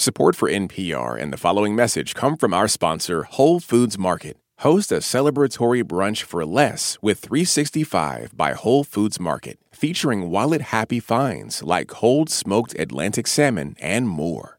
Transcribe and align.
Support 0.00 0.34
for 0.34 0.48
NPR 0.48 1.20
and 1.20 1.30
the 1.30 1.36
following 1.36 1.76
message 1.76 2.14
come 2.14 2.38
from 2.38 2.54
our 2.54 2.68
sponsor, 2.68 3.24
Whole 3.24 3.60
Foods 3.60 3.98
Market. 3.98 4.38
Host 4.60 4.90
a 4.90 5.00
celebratory 5.00 5.84
brunch 5.84 6.22
for 6.22 6.46
less 6.46 6.96
with 7.02 7.18
365 7.18 8.34
by 8.34 8.54
Whole 8.54 8.82
Foods 8.82 9.20
Market, 9.20 9.58
featuring 9.72 10.30
wallet 10.30 10.62
happy 10.62 11.00
finds 11.00 11.62
like 11.62 11.88
cold 11.88 12.30
smoked 12.30 12.74
Atlantic 12.78 13.26
salmon 13.26 13.76
and 13.78 14.08
more. 14.08 14.58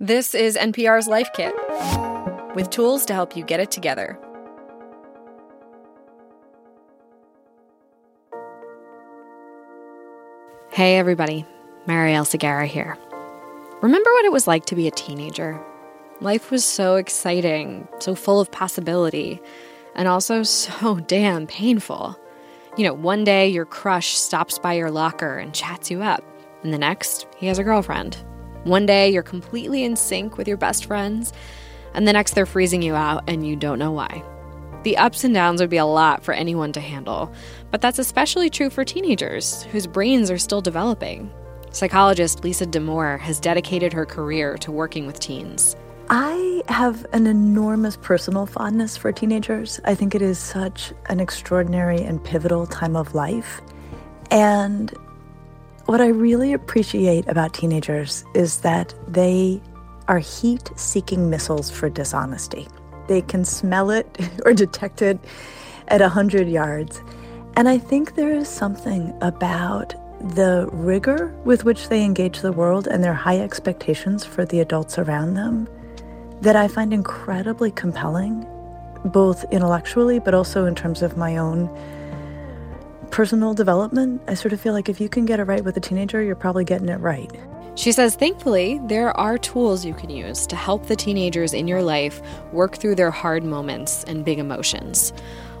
This 0.00 0.34
is 0.34 0.56
NPR's 0.56 1.06
Life 1.06 1.30
Kit 1.32 1.54
with 2.56 2.68
tools 2.68 3.06
to 3.06 3.12
help 3.12 3.36
you 3.36 3.44
get 3.44 3.60
it 3.60 3.70
together. 3.70 4.18
Hey, 10.72 10.98
everybody. 10.98 11.46
Marielle 11.86 12.26
Segarra 12.26 12.66
here. 12.66 12.98
Remember 13.80 14.10
what 14.10 14.24
it 14.24 14.32
was 14.32 14.48
like 14.48 14.64
to 14.66 14.74
be 14.74 14.88
a 14.88 14.92
teenager? 14.92 15.60
Life 16.20 16.50
was 16.50 16.64
so 16.64 16.96
exciting, 16.96 17.86
so 18.00 18.16
full 18.16 18.40
of 18.40 18.50
possibility, 18.50 19.40
and 19.94 20.08
also 20.08 20.42
so 20.42 20.96
damn 21.06 21.46
painful. 21.46 22.18
You 22.76 22.84
know, 22.84 22.94
one 22.94 23.22
day 23.22 23.46
your 23.46 23.64
crush 23.64 24.16
stops 24.16 24.58
by 24.58 24.72
your 24.72 24.90
locker 24.90 25.38
and 25.38 25.54
chats 25.54 25.92
you 25.92 26.02
up, 26.02 26.24
and 26.64 26.74
the 26.74 26.78
next, 26.78 27.28
he 27.36 27.46
has 27.46 27.60
a 27.60 27.64
girlfriend. 27.64 28.16
One 28.64 28.84
day 28.84 29.10
you're 29.10 29.22
completely 29.22 29.84
in 29.84 29.94
sync 29.94 30.36
with 30.36 30.48
your 30.48 30.56
best 30.56 30.86
friends, 30.86 31.32
and 31.94 32.06
the 32.06 32.12
next 32.12 32.34
they're 32.34 32.46
freezing 32.46 32.82
you 32.82 32.96
out 32.96 33.22
and 33.28 33.46
you 33.46 33.54
don't 33.54 33.78
know 33.78 33.92
why. 33.92 34.24
The 34.82 34.96
ups 34.96 35.22
and 35.22 35.32
downs 35.32 35.60
would 35.60 35.70
be 35.70 35.76
a 35.76 35.86
lot 35.86 36.24
for 36.24 36.34
anyone 36.34 36.72
to 36.72 36.80
handle, 36.80 37.32
but 37.70 37.80
that's 37.80 38.00
especially 38.00 38.50
true 38.50 38.70
for 38.70 38.84
teenagers 38.84 39.62
whose 39.64 39.86
brains 39.86 40.32
are 40.32 40.38
still 40.38 40.60
developing. 40.60 41.32
Psychologist 41.70 42.44
Lisa 42.44 42.66
Damour 42.66 43.18
has 43.18 43.38
dedicated 43.38 43.92
her 43.92 44.06
career 44.06 44.56
to 44.58 44.72
working 44.72 45.06
with 45.06 45.20
teens. 45.20 45.76
I 46.10 46.62
have 46.68 47.04
an 47.12 47.26
enormous 47.26 47.96
personal 47.96 48.46
fondness 48.46 48.96
for 48.96 49.12
teenagers. 49.12 49.78
I 49.84 49.94
think 49.94 50.14
it 50.14 50.22
is 50.22 50.38
such 50.38 50.92
an 51.06 51.20
extraordinary 51.20 52.02
and 52.02 52.22
pivotal 52.22 52.66
time 52.66 52.96
of 52.96 53.14
life. 53.14 53.60
And 54.30 54.90
what 55.84 56.00
I 56.00 56.08
really 56.08 56.54
appreciate 56.54 57.28
about 57.28 57.52
teenagers 57.52 58.24
is 58.34 58.60
that 58.60 58.94
they 59.06 59.60
are 60.08 60.18
heat 60.18 60.70
seeking 60.76 61.28
missiles 61.28 61.70
for 61.70 61.90
dishonesty. 61.90 62.66
They 63.06 63.20
can 63.20 63.44
smell 63.44 63.90
it 63.90 64.06
or 64.46 64.54
detect 64.54 65.02
it 65.02 65.18
at 65.88 66.00
100 66.00 66.48
yards. 66.48 67.02
And 67.56 67.68
I 67.68 67.76
think 67.76 68.14
there 68.14 68.32
is 68.32 68.48
something 68.48 69.16
about 69.20 69.94
the 70.20 70.68
rigor 70.72 71.34
with 71.44 71.64
which 71.64 71.88
they 71.88 72.04
engage 72.04 72.40
the 72.40 72.52
world 72.52 72.86
and 72.86 73.02
their 73.02 73.14
high 73.14 73.40
expectations 73.40 74.24
for 74.24 74.44
the 74.44 74.60
adults 74.60 74.98
around 74.98 75.34
them 75.34 75.68
that 76.40 76.56
I 76.56 76.68
find 76.68 76.92
incredibly 76.92 77.70
compelling, 77.70 78.46
both 79.04 79.44
intellectually 79.52 80.18
but 80.18 80.34
also 80.34 80.66
in 80.66 80.74
terms 80.74 81.02
of 81.02 81.16
my 81.16 81.36
own 81.36 81.68
personal 83.10 83.54
development. 83.54 84.22
I 84.28 84.34
sort 84.34 84.52
of 84.52 84.60
feel 84.60 84.72
like 84.72 84.88
if 84.88 85.00
you 85.00 85.08
can 85.08 85.24
get 85.24 85.40
it 85.40 85.44
right 85.44 85.64
with 85.64 85.76
a 85.76 85.80
teenager, 85.80 86.22
you're 86.22 86.36
probably 86.36 86.64
getting 86.64 86.88
it 86.88 87.00
right. 87.00 87.30
She 87.74 87.92
says, 87.92 88.16
thankfully, 88.16 88.80
there 88.86 89.16
are 89.16 89.38
tools 89.38 89.84
you 89.84 89.94
can 89.94 90.10
use 90.10 90.48
to 90.48 90.56
help 90.56 90.86
the 90.86 90.96
teenagers 90.96 91.54
in 91.54 91.68
your 91.68 91.82
life 91.82 92.20
work 92.52 92.76
through 92.76 92.96
their 92.96 93.12
hard 93.12 93.44
moments 93.44 94.02
and 94.04 94.24
big 94.24 94.40
emotions. 94.40 95.12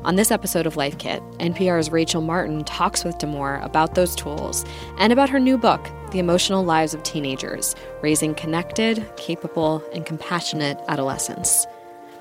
On 0.04 0.14
this 0.14 0.30
episode 0.30 0.64
of 0.64 0.76
Life 0.76 0.96
Kit, 0.98 1.22
NPR's 1.38 1.90
Rachel 1.90 2.22
Martin 2.22 2.62
talks 2.62 3.04
with 3.04 3.18
Damour 3.18 3.62
about 3.64 3.96
those 3.96 4.14
tools 4.14 4.64
and 4.96 5.12
about 5.12 5.28
her 5.28 5.40
new 5.40 5.58
book, 5.58 5.90
The 6.12 6.20
Emotional 6.20 6.64
Lives 6.64 6.94
of 6.94 7.02
Teenagers 7.02 7.74
Raising 8.00 8.34
Connected, 8.36 9.04
Capable, 9.16 9.82
and 9.92 10.06
Compassionate 10.06 10.78
Adolescents. 10.88 11.66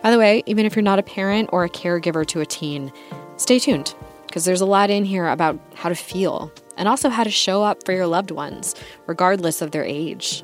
By 0.02 0.10
the 0.10 0.18
way, 0.18 0.42
even 0.48 0.66
if 0.66 0.76
you're 0.76 0.82
not 0.82 0.98
a 0.98 1.04
parent 1.04 1.52
or 1.54 1.64
a 1.64 1.70
caregiver 1.70 2.26
to 2.28 2.42
a 2.42 2.48
teen, 2.48 2.92
stay 3.38 3.60
tuned 3.60 3.94
because 4.26 4.44
there's 4.44 4.62
a 4.62 4.66
lot 4.66 4.90
in 4.90 5.06
here 5.06 5.28
about 5.28 5.60
how 5.76 5.90
to 5.90 5.96
feel 5.96 6.52
and 6.78 6.88
also 6.88 7.10
how 7.10 7.24
to 7.24 7.30
show 7.30 7.64
up 7.64 7.86
for 7.86 7.92
your 7.92 8.08
loved 8.08 8.32
ones, 8.32 8.74
regardless 9.06 9.62
of 9.62 9.70
their 9.72 9.86
age. 9.86 10.44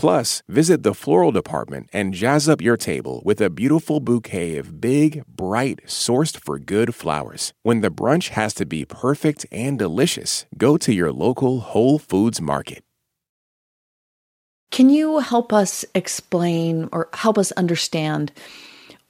Plus, 0.00 0.42
visit 0.48 0.82
the 0.82 0.94
floral 0.94 1.30
department 1.30 1.90
and 1.92 2.14
jazz 2.14 2.48
up 2.48 2.62
your 2.62 2.78
table 2.78 3.20
with 3.22 3.38
a 3.38 3.50
beautiful 3.50 4.00
bouquet 4.00 4.56
of 4.56 4.80
big, 4.80 5.22
bright, 5.26 5.78
sourced 5.84 6.38
for 6.38 6.58
good 6.58 6.94
flowers. 6.94 7.52
When 7.64 7.82
the 7.82 7.90
brunch 7.90 8.30
has 8.30 8.54
to 8.54 8.64
be 8.64 8.86
perfect 8.86 9.44
and 9.52 9.78
delicious, 9.78 10.46
go 10.56 10.78
to 10.78 10.94
your 10.94 11.12
local 11.12 11.60
Whole 11.60 11.98
Foods 11.98 12.40
market. 12.40 12.82
Can 14.70 14.88
you 14.88 15.18
help 15.18 15.52
us 15.52 15.84
explain 15.94 16.88
or 16.92 17.10
help 17.12 17.36
us 17.36 17.52
understand 17.52 18.32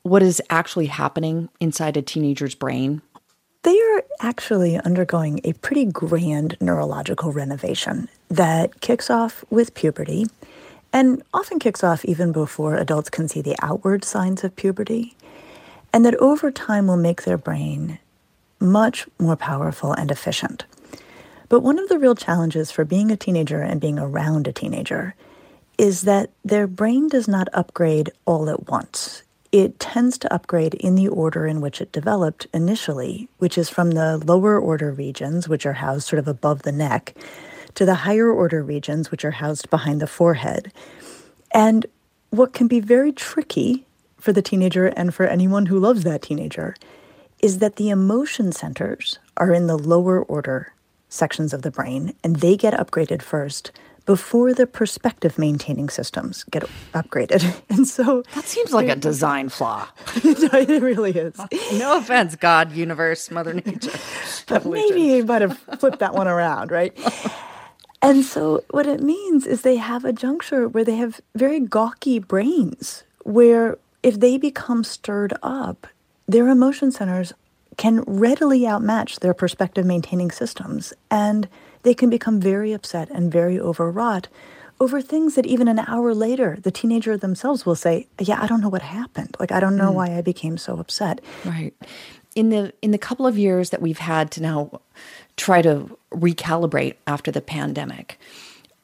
what 0.02 0.24
is 0.24 0.42
actually 0.50 0.86
happening 0.86 1.50
inside 1.60 1.96
a 1.96 2.02
teenager's 2.02 2.56
brain? 2.56 3.00
They 3.62 3.78
are 3.78 4.04
actually 4.18 4.76
undergoing 4.80 5.40
a 5.44 5.52
pretty 5.52 5.84
grand 5.84 6.56
neurological 6.60 7.30
renovation 7.30 8.08
that 8.28 8.80
kicks 8.80 9.08
off 9.08 9.44
with 9.50 9.74
puberty 9.74 10.26
and 10.92 11.22
often 11.32 11.58
kicks 11.58 11.84
off 11.84 12.04
even 12.04 12.32
before 12.32 12.76
adults 12.76 13.10
can 13.10 13.28
see 13.28 13.40
the 13.40 13.56
outward 13.62 14.04
signs 14.04 14.44
of 14.44 14.56
puberty, 14.56 15.16
and 15.92 16.04
that 16.04 16.16
over 16.16 16.50
time 16.50 16.86
will 16.86 16.96
make 16.96 17.22
their 17.22 17.38
brain 17.38 17.98
much 18.58 19.08
more 19.18 19.36
powerful 19.36 19.92
and 19.92 20.10
efficient. 20.10 20.64
But 21.48 21.60
one 21.60 21.78
of 21.78 21.88
the 21.88 21.98
real 21.98 22.14
challenges 22.14 22.70
for 22.70 22.84
being 22.84 23.10
a 23.10 23.16
teenager 23.16 23.60
and 23.60 23.80
being 23.80 23.98
around 23.98 24.46
a 24.46 24.52
teenager 24.52 25.14
is 25.78 26.02
that 26.02 26.30
their 26.44 26.66
brain 26.66 27.08
does 27.08 27.26
not 27.26 27.48
upgrade 27.52 28.10
all 28.24 28.48
at 28.50 28.68
once. 28.68 29.22
It 29.50 29.80
tends 29.80 30.16
to 30.18 30.32
upgrade 30.32 30.74
in 30.74 30.94
the 30.94 31.08
order 31.08 31.46
in 31.46 31.60
which 31.60 31.80
it 31.80 31.90
developed 31.90 32.46
initially, 32.54 33.28
which 33.38 33.58
is 33.58 33.68
from 33.68 33.92
the 33.92 34.18
lower 34.18 34.60
order 34.60 34.92
regions, 34.92 35.48
which 35.48 35.66
are 35.66 35.72
housed 35.72 36.06
sort 36.06 36.20
of 36.20 36.28
above 36.28 36.62
the 36.62 36.70
neck, 36.70 37.14
to 37.74 37.84
the 37.84 37.94
higher 37.94 38.30
order 38.30 38.62
regions, 38.62 39.10
which 39.10 39.24
are 39.24 39.32
housed 39.32 39.70
behind 39.70 40.00
the 40.00 40.06
forehead. 40.06 40.72
And 41.52 41.86
what 42.30 42.52
can 42.52 42.68
be 42.68 42.80
very 42.80 43.12
tricky 43.12 43.86
for 44.18 44.32
the 44.32 44.42
teenager 44.42 44.86
and 44.86 45.14
for 45.14 45.26
anyone 45.26 45.66
who 45.66 45.78
loves 45.78 46.04
that 46.04 46.22
teenager 46.22 46.74
is 47.40 47.58
that 47.58 47.76
the 47.76 47.88
emotion 47.88 48.52
centers 48.52 49.18
are 49.36 49.52
in 49.52 49.66
the 49.66 49.78
lower 49.78 50.22
order 50.22 50.72
sections 51.08 51.52
of 51.52 51.62
the 51.62 51.70
brain, 51.70 52.14
and 52.22 52.36
they 52.36 52.56
get 52.56 52.74
upgraded 52.74 53.22
first 53.22 53.72
before 54.06 54.54
the 54.54 54.66
perspective 54.66 55.38
maintaining 55.38 55.88
systems 55.88 56.44
get 56.44 56.64
upgraded. 56.94 57.42
And 57.70 57.86
so 57.86 58.22
that 58.34 58.44
seems 58.44 58.72
like 58.72 58.88
a 58.88 58.96
design 58.96 59.48
flaw. 59.48 59.88
it 60.16 60.82
really 60.82 61.12
is. 61.12 61.34
No 61.72 61.98
offense, 61.98 62.36
God, 62.36 62.72
universe, 62.72 63.30
Mother 63.30 63.54
Nature. 63.54 63.92
but 64.48 64.66
maybe 64.66 65.00
you 65.00 65.24
might 65.24 65.42
have 65.42 65.56
flipped 65.78 66.00
that 66.00 66.14
one 66.14 66.28
around, 66.28 66.70
right? 66.70 66.92
And 68.02 68.24
so 68.24 68.64
what 68.70 68.86
it 68.86 69.02
means 69.02 69.46
is 69.46 69.62
they 69.62 69.76
have 69.76 70.04
a 70.04 70.12
juncture 70.12 70.66
where 70.68 70.84
they 70.84 70.96
have 70.96 71.20
very 71.34 71.60
gawky 71.60 72.18
brains, 72.18 73.04
where 73.24 73.78
if 74.02 74.18
they 74.18 74.38
become 74.38 74.84
stirred 74.84 75.34
up, 75.42 75.86
their 76.26 76.48
emotion 76.48 76.90
centers 76.90 77.32
can 77.76 78.02
readily 78.06 78.66
outmatch 78.66 79.20
their 79.20 79.34
perspective 79.34 79.84
maintaining 79.84 80.30
systems. 80.30 80.92
And 81.10 81.48
they 81.82 81.94
can 81.94 82.10
become 82.10 82.40
very 82.40 82.72
upset 82.72 83.10
and 83.10 83.30
very 83.32 83.58
overwrought 83.58 84.28
over 84.80 85.02
things 85.02 85.34
that 85.34 85.44
even 85.44 85.68
an 85.68 85.78
hour 85.80 86.14
later, 86.14 86.58
the 86.62 86.70
teenager 86.70 87.16
themselves 87.16 87.66
will 87.66 87.74
say, 87.74 88.06
Yeah, 88.18 88.40
I 88.42 88.46
don't 88.46 88.62
know 88.62 88.68
what 88.70 88.82
happened. 88.82 89.36
Like, 89.38 89.52
I 89.52 89.60
don't 89.60 89.76
know 89.76 89.90
mm. 89.90 89.94
why 89.94 90.16
I 90.16 90.22
became 90.22 90.56
so 90.56 90.78
upset. 90.78 91.20
Right. 91.44 91.74
in 92.34 92.48
the 92.48 92.72
in 92.80 92.90
the 92.90 92.98
couple 92.98 93.26
of 93.26 93.36
years 93.36 93.70
that 93.70 93.82
we've 93.82 93.98
had 93.98 94.30
to 94.32 94.42
now 94.42 94.80
try 95.40 95.62
to 95.62 95.96
recalibrate 96.12 96.96
after 97.06 97.30
the 97.30 97.40
pandemic, 97.40 98.20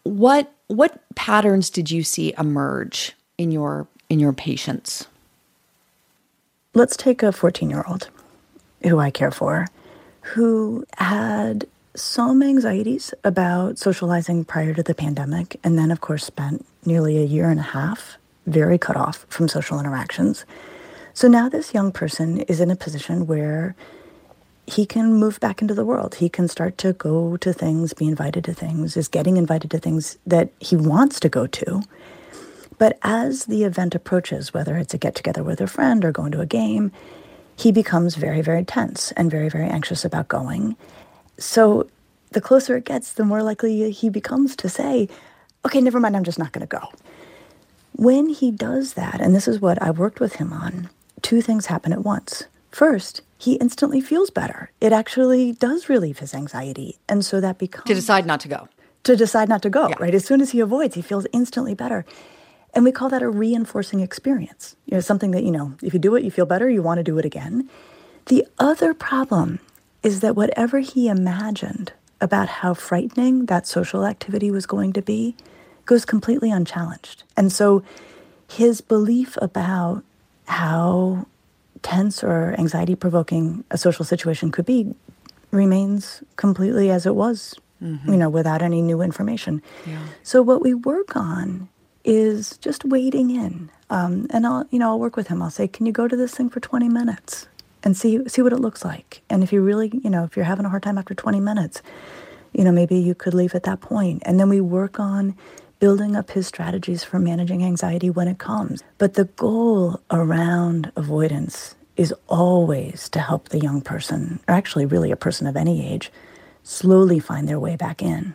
what 0.05 0.53
what 0.69 1.00
patterns 1.14 1.70
did 1.70 1.91
you 1.91 2.03
see 2.03 2.35
emerge 2.38 3.12
in 3.38 3.53
your 3.53 3.87
in 4.08 4.19
your 4.19 4.32
patients? 4.32 5.06
Let's 6.75 6.97
take 6.97 7.23
a 7.23 7.26
14-year-old 7.26 8.08
who 8.82 8.99
I 8.99 9.11
care 9.11 9.31
for 9.31 9.67
who 10.20 10.85
had 10.99 11.67
some 11.94 12.43
anxieties 12.43 13.14
about 13.25 13.79
socializing 13.79 14.44
prior 14.44 14.75
to 14.75 14.82
the 14.82 14.94
pandemic 14.94 15.58
and 15.64 15.79
then 15.79 15.91
of 15.91 16.00
course 16.00 16.25
spent 16.25 16.67
nearly 16.85 17.17
a 17.19 17.25
year 17.25 17.49
and 17.49 17.61
a 17.61 17.70
half 17.79 18.19
very 18.47 18.79
cut 18.79 18.97
off 18.97 19.25
from 19.29 19.49
social 19.49 19.79
interactions. 19.81 20.44
So 21.14 21.29
now 21.29 21.49
this 21.49 21.73
young 21.73 21.93
person 21.93 22.41
is 22.43 22.61
in 22.61 22.70
a 22.70 22.76
position 22.76 23.26
where 23.26 23.75
he 24.67 24.85
can 24.85 25.15
move 25.15 25.39
back 25.41 25.63
into 25.63 25.75
the 25.75 25.85
world. 25.85 26.17
He 26.17 26.29
can 26.29 26.49
start 26.49 26.77
to 26.79 26.93
go 26.93 27.37
to 27.37 27.53
things, 27.53 27.95
be 27.95 28.07
invited 28.07 28.45
to 28.45 28.55
things, 28.55 28.97
is 28.97 29.09
getting 29.09 29.37
invited 29.37 29.71
to 29.71 29.79
things 29.79 30.19
that 30.27 30.51
he 30.61 30.77
wants 30.77 31.21
to 31.21 31.29
go 31.29 31.47
to. 31.47 31.83
But 32.79 32.99
as 33.03 33.45
the 33.45 33.65
event 33.65 33.95
approaches, 33.95 34.53
whether 34.53 34.77
it's 34.77 34.93
a 34.93 34.99
get 34.99 35.15
together 35.15 35.43
with 35.43 35.61
a 35.61 35.67
friend 35.67 36.05
or 36.05 36.13
going 36.13 36.33
to 36.33 36.41
a 36.41 36.47
game, 36.47 36.93
he 37.57 37.73
becomes 37.73 38.17
very, 38.17 38.43
very 38.43 38.65
tense 38.65 39.13
and 39.13 39.31
very, 39.31 39.49
very 39.49 39.69
anxious 39.69 40.05
about 40.05 40.29
going. 40.29 40.77
So 41.39 41.89
the 42.33 42.41
closer 42.41 42.77
it 42.77 42.85
gets, 42.85 43.13
the 43.13 43.25
more 43.25 43.43
likely 43.43 43.91
he 43.93 44.11
becomes 44.11 44.57
to 44.57 44.69
say, 44.69 45.09
okay, 45.65 45.81
never 45.81 46.01
mind, 46.01 46.17
I'm 46.17 46.25
just 46.25 46.39
not 46.39 46.53
going 46.53 46.67
to 46.67 46.79
go. 46.79 46.89
When 47.93 48.29
he 48.29 48.51
does 48.51 48.93
that, 48.95 49.21
and 49.21 49.35
this 49.35 49.49
is 49.49 49.61
what 49.61 49.81
I 49.81 49.91
worked 49.91 50.21
with 50.21 50.35
him 50.35 50.53
on, 50.53 50.91
two 51.23 51.41
things 51.41 51.67
happen 51.67 51.93
at 51.93 52.05
once. 52.05 52.45
First, 52.71 53.23
he 53.38 53.55
instantly 53.55 54.00
feels 54.00 54.31
better. 54.31 54.71
It 54.81 54.93
actually 54.93 55.53
does 55.53 55.88
relieve 55.88 56.19
his 56.19 56.35
anxiety. 56.35 56.99
And 57.09 57.25
so 57.25 57.41
that 57.41 57.59
becomes. 57.59 57.87
To 57.87 57.94
decide 57.94 58.27
not 58.27 58.41
to 58.41 58.49
go. 58.49 58.69
To 59.05 59.17
decide 59.17 59.49
not 59.49 59.62
to 59.62 59.71
go, 59.71 59.88
yeah. 59.88 59.97
right? 60.00 60.15
As 60.15 60.25
soon 60.25 60.41
as 60.41 60.50
he 60.50 60.61
avoids, 60.61 60.94
he 60.94 61.03
feels 61.03 61.27
instantly 61.33 61.75
better. 61.75 62.05
And 62.75 62.85
we 62.85 62.93
call 62.93 63.09
that 63.11 63.23
a 63.23 63.29
reinforcing 63.29 64.00
experience. 64.00 64.77
You 64.87 64.94
know, 64.94 65.00
something 65.00 65.31
that, 65.31 65.44
you 65.44 65.50
know, 65.50 65.75
if 65.83 65.94
you 65.94 66.00
do 66.00 66.15
it, 66.17 66.25
you 66.25 66.31
feel 66.31 66.47
better, 66.47 66.69
you 66.69 66.83
want 66.83 66.99
to 66.99 67.05
do 67.05 67.19
it 67.19 67.25
again. 67.25 67.69
The 68.27 68.47
other 68.59 68.94
problem 68.94 69.61
is 70.03 70.21
that 70.21 70.37
whatever 70.37 70.81
he 70.81 71.09
imagined 71.09 71.93
about 72.21 72.49
how 72.49 72.75
frightening 72.75 73.47
that 73.47 73.67
social 73.67 74.05
activity 74.05 74.50
was 74.50 74.67
going 74.67 74.93
to 74.94 75.03
be 75.03 75.37
goes 75.85 76.05
completely 76.05 76.50
unchallenged. 76.50 77.23
And 77.37 77.53
so 77.53 77.82
his 78.49 78.81
belief 78.81 79.37
about 79.41 80.05
how 80.47 81.27
tense 81.82 82.23
or 82.23 82.55
anxiety 82.58 82.94
provoking 82.94 83.64
a 83.70 83.78
social 83.78 84.05
situation 84.05 84.50
could 84.50 84.67
be 84.67 84.94
remains 85.50 86.23
completely 86.37 86.90
as 86.90 87.06
it 87.06 87.14
was, 87.14 87.55
mm-hmm. 87.82 88.11
you 88.11 88.17
know, 88.17 88.28
without 88.28 88.62
any 88.62 88.82
new 88.82 89.00
information. 89.00 89.62
Yeah. 89.87 89.99
So 90.23 90.43
what 90.43 90.62
we 90.62 90.75
work 90.75 91.17
on 91.17 91.69
is 92.05 92.56
just 92.58 92.84
wading 92.84 93.31
in. 93.31 93.70
Um, 93.90 94.26
and 94.31 94.46
I'll, 94.46 94.67
you 94.70 94.78
know, 94.78 94.90
I'll 94.90 94.99
work 94.99 95.17
with 95.17 95.28
him. 95.28 95.43
I'll 95.43 95.50
say, 95.50 95.69
"Can 95.69 95.87
you 95.87 95.93
go 95.93 96.08
to 96.08 96.17
this 96.17 96.34
thing 96.34 96.50
for 96.50 96.61
20 96.61 96.88
minutes 96.88 97.46
and 97.82 97.96
see 97.96 98.20
see 98.29 98.43
what 98.43 98.52
it 98.52 98.58
looks 98.58 98.84
like?" 98.84 99.22
And 99.31 99.43
if 99.43 99.52
you 99.52 99.62
really, 99.62 99.90
you 100.02 100.11
know, 100.11 100.25
if 100.25 100.37
you're 100.37 100.44
having 100.44 100.67
a 100.67 100.69
hard 100.69 100.82
time 100.82 100.99
after 100.99 101.14
20 101.14 101.40
minutes, 101.40 101.82
you 102.52 102.64
know, 102.64 102.72
maybe 102.72 102.96
you 102.96 103.14
could 103.14 103.34
leave 103.34 103.55
at 103.55 103.64
that 103.64 103.81
point. 103.81 104.22
And 104.25 104.40
then 104.40 104.49
we 104.49 104.61
work 104.61 104.99
on 104.99 105.37
building 105.78 106.17
up 106.17 106.31
his 106.31 106.46
strategies 106.46 107.05
for 107.05 107.19
managing 107.19 107.64
anxiety 107.64 108.11
when 108.11 108.28
it 108.28 108.38
comes. 108.38 108.82
But 108.99 109.14
the 109.14 109.25
goal 109.25 110.00
around 110.11 110.93
avoidance 110.96 111.75
is 111.96 112.14
always 112.28 113.08
to 113.11 113.20
help 113.20 113.49
the 113.49 113.61
young 113.61 113.81
person, 113.81 114.40
or 114.49 114.55
actually, 114.55 114.87
really 114.87 115.11
a 115.11 115.17
person 115.17 115.46
of 115.46 115.56
any 115.56 115.87
age, 115.87 116.12
slowly 116.62 117.19
find 117.19 117.49
their 117.49 117.61
way 117.61 117.76
back 117.76 118.02
in. 118.02 118.34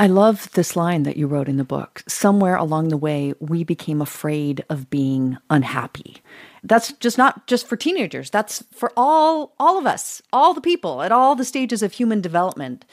I 0.00 0.06
love 0.06 0.52
this 0.52 0.76
line 0.76 1.02
that 1.02 1.16
you 1.16 1.26
wrote 1.26 1.48
in 1.48 1.56
the 1.56 1.64
book. 1.64 2.04
Somewhere 2.06 2.54
along 2.54 2.88
the 2.88 2.96
way, 2.96 3.34
we 3.40 3.64
became 3.64 4.00
afraid 4.00 4.64
of 4.70 4.88
being 4.88 5.38
unhappy. 5.50 6.18
That's 6.62 6.92
just 6.92 7.18
not 7.18 7.48
just 7.48 7.66
for 7.66 7.76
teenagers. 7.76 8.30
That's 8.30 8.62
for 8.72 8.92
all 8.96 9.54
all 9.58 9.76
of 9.76 9.86
us, 9.86 10.22
all 10.32 10.54
the 10.54 10.60
people 10.60 11.02
at 11.02 11.10
all 11.10 11.34
the 11.34 11.44
stages 11.44 11.82
of 11.82 11.92
human 11.92 12.20
development. 12.20 12.84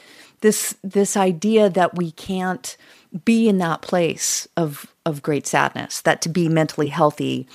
This 0.41 0.75
this 0.83 1.15
idea 1.15 1.69
that 1.69 1.95
we 1.95 2.09
can't 2.09 2.75
be 3.23 3.47
in 3.47 3.59
that 3.59 3.81
place 3.81 4.47
of 4.57 4.87
of 5.05 5.21
great 5.21 5.45
sadness, 5.45 6.01
that 6.01 6.21
to 6.23 6.29
be 6.29 6.49
mentally 6.49 6.87
healthy, 6.87 7.47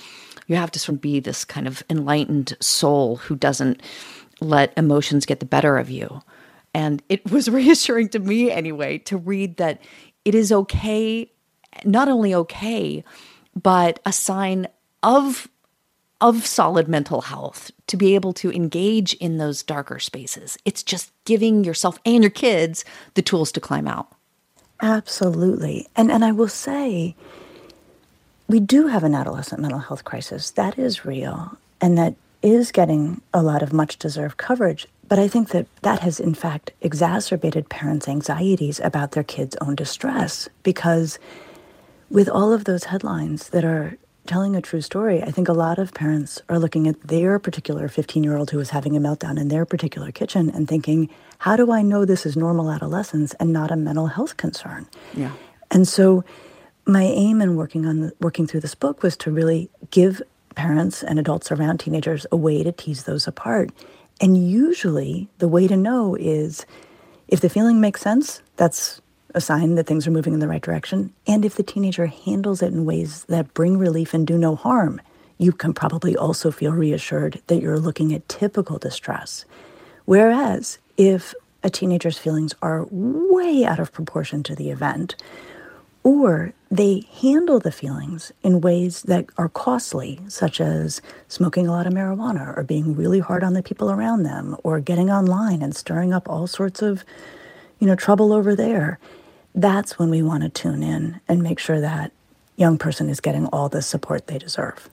you 0.47 0.55
have 0.55 0.71
to 0.71 0.79
sort 0.79 0.95
of 0.95 1.01
be 1.01 1.19
this 1.19 1.43
kind 1.43 1.67
of 1.67 1.83
enlightened 1.89 2.55
soul 2.61 3.17
who 3.17 3.35
doesn't 3.35 3.81
let 4.39 4.73
emotions 4.77 5.25
get 5.25 5.39
the 5.39 5.45
better 5.45 5.77
of 5.77 5.89
you. 5.89 6.21
And 6.73 7.03
it 7.09 7.29
was 7.31 7.49
reassuring 7.49 8.09
to 8.09 8.19
me 8.19 8.51
anyway 8.51 8.97
to 8.99 9.17
read 9.17 9.57
that 9.57 9.81
it 10.25 10.35
is 10.35 10.51
okay, 10.51 11.31
not 11.83 12.07
only 12.07 12.33
okay, 12.33 13.03
but 13.61 13.99
a 14.05 14.13
sign 14.13 14.67
of 15.03 15.47
of 16.21 16.45
solid 16.45 16.87
mental 16.87 17.21
health 17.21 17.71
to 17.87 17.97
be 17.97 18.13
able 18.13 18.31
to 18.31 18.51
engage 18.51 19.15
in 19.15 19.37
those 19.37 19.63
darker 19.63 19.97
spaces. 19.97 20.55
It's 20.65 20.83
just 20.83 21.11
giving 21.25 21.63
yourself 21.63 21.97
and 22.05 22.23
your 22.23 22.29
kids 22.29 22.85
the 23.15 23.23
tools 23.23 23.51
to 23.53 23.59
climb 23.59 23.87
out. 23.87 24.13
Absolutely. 24.81 25.87
And 25.95 26.11
and 26.11 26.25
I 26.25 26.31
will 26.31 26.47
say 26.47 27.15
we 28.47 28.59
do 28.59 28.87
have 28.87 29.03
an 29.03 29.15
adolescent 29.15 29.61
mental 29.61 29.79
health 29.79 30.03
crisis. 30.03 30.51
That 30.51 30.77
is 30.77 31.05
real 31.05 31.57
and 31.79 31.97
that 31.97 32.15
is 32.41 32.71
getting 32.71 33.21
a 33.33 33.43
lot 33.43 33.61
of 33.61 33.71
much 33.71 33.97
deserved 33.97 34.37
coverage. 34.37 34.87
But 35.07 35.19
I 35.19 35.27
think 35.27 35.49
that 35.49 35.67
that 35.83 35.99
has 35.99 36.19
in 36.19 36.33
fact 36.33 36.71
exacerbated 36.81 37.69
parents' 37.69 38.07
anxieties 38.07 38.79
about 38.79 39.11
their 39.11 39.23
kids' 39.23 39.55
own 39.61 39.75
distress 39.75 40.49
because 40.63 41.19
with 42.09 42.27
all 42.27 42.51
of 42.51 42.63
those 42.65 42.85
headlines 42.85 43.49
that 43.49 43.63
are 43.63 43.97
telling 44.27 44.55
a 44.55 44.61
true 44.61 44.81
story, 44.81 45.21
I 45.21 45.31
think 45.31 45.47
a 45.47 45.53
lot 45.53 45.79
of 45.79 45.93
parents 45.93 46.41
are 46.49 46.59
looking 46.59 46.87
at 46.87 47.01
their 47.01 47.39
particular 47.39 47.87
15 47.87 48.23
year 48.23 48.37
old 48.37 48.51
who 48.51 48.59
is 48.59 48.69
having 48.69 48.95
a 48.95 48.99
meltdown 48.99 49.39
in 49.39 49.47
their 49.47 49.65
particular 49.65 50.11
kitchen 50.11 50.49
and 50.49 50.67
thinking, 50.67 51.09
how 51.39 51.55
do 51.55 51.71
I 51.71 51.81
know 51.81 52.05
this 52.05 52.25
is 52.25 52.37
normal 52.37 52.71
adolescence 52.71 53.33
and 53.35 53.51
not 53.51 53.71
a 53.71 53.75
mental 53.75 54.07
health 54.07 54.37
concern? 54.37 54.87
Yeah. 55.13 55.31
And 55.69 55.87
so 55.87 56.23
my 56.85 57.03
aim 57.03 57.41
in 57.41 57.55
working 57.55 57.85
on 57.85 58.01
the, 58.01 58.13
working 58.19 58.47
through 58.47 58.59
this 58.61 58.75
book 58.75 59.03
was 59.03 59.17
to 59.17 59.31
really 59.31 59.69
give 59.89 60.21
parents 60.55 61.03
and 61.03 61.17
adults 61.17 61.51
around 61.51 61.79
teenagers 61.79 62.25
a 62.31 62.37
way 62.37 62.63
to 62.63 62.71
tease 62.71 63.03
those 63.03 63.27
apart. 63.27 63.71
And 64.19 64.37
usually 64.49 65.29
the 65.39 65.47
way 65.47 65.67
to 65.67 65.77
know 65.77 66.15
is 66.15 66.65
if 67.27 67.39
the 67.39 67.49
feeling 67.49 67.79
makes 67.79 68.01
sense, 68.01 68.41
that's 68.57 69.00
a 69.33 69.41
sign 69.41 69.75
that 69.75 69.87
things 69.87 70.07
are 70.07 70.11
moving 70.11 70.33
in 70.33 70.39
the 70.39 70.47
right 70.47 70.61
direction. 70.61 71.13
And 71.27 71.45
if 71.45 71.55
the 71.55 71.63
teenager 71.63 72.07
handles 72.07 72.61
it 72.61 72.73
in 72.73 72.85
ways 72.85 73.23
that 73.25 73.53
bring 73.53 73.77
relief 73.77 74.13
and 74.13 74.25
do 74.25 74.37
no 74.37 74.55
harm, 74.55 75.01
you 75.37 75.51
can 75.51 75.73
probably 75.73 76.15
also 76.15 76.51
feel 76.51 76.71
reassured 76.71 77.41
that 77.47 77.61
you're 77.61 77.79
looking 77.79 78.13
at 78.13 78.29
typical 78.29 78.77
distress. 78.77 79.45
Whereas 80.05 80.77
if 80.97 81.33
a 81.63 81.69
teenager's 81.69 82.17
feelings 82.17 82.53
are 82.61 82.87
way 82.91 83.65
out 83.65 83.79
of 83.79 83.91
proportion 83.91 84.43
to 84.43 84.55
the 84.55 84.69
event, 84.69 85.15
or 86.03 86.53
they 86.69 87.05
handle 87.21 87.59
the 87.59 87.71
feelings 87.71 88.31
in 88.41 88.61
ways 88.61 89.03
that 89.03 89.25
are 89.37 89.49
costly, 89.49 90.19
such 90.27 90.59
as 90.59 91.01
smoking 91.27 91.67
a 91.67 91.71
lot 91.71 91.85
of 91.85 91.93
marijuana 91.93 92.57
or 92.57 92.63
being 92.63 92.95
really 92.95 93.19
hard 93.19 93.43
on 93.43 93.53
the 93.53 93.61
people 93.61 93.91
around 93.91 94.23
them 94.23 94.55
or 94.63 94.79
getting 94.79 95.11
online 95.11 95.61
and 95.61 95.75
stirring 95.75 96.13
up 96.13 96.27
all 96.27 96.47
sorts 96.47 96.81
of, 96.81 97.03
you 97.79 97.87
know, 97.87 97.95
trouble 97.95 98.33
over 98.33 98.55
there 98.55 98.99
that's 99.55 99.99
when 99.99 100.09
we 100.09 100.21
want 100.21 100.43
to 100.43 100.49
tune 100.49 100.83
in 100.83 101.19
and 101.27 101.43
make 101.43 101.59
sure 101.59 101.81
that 101.81 102.11
young 102.55 102.77
person 102.77 103.09
is 103.09 103.19
getting 103.19 103.47
all 103.47 103.69
the 103.69 103.81
support 103.81 104.27
they 104.27 104.37
deserve. 104.37 104.89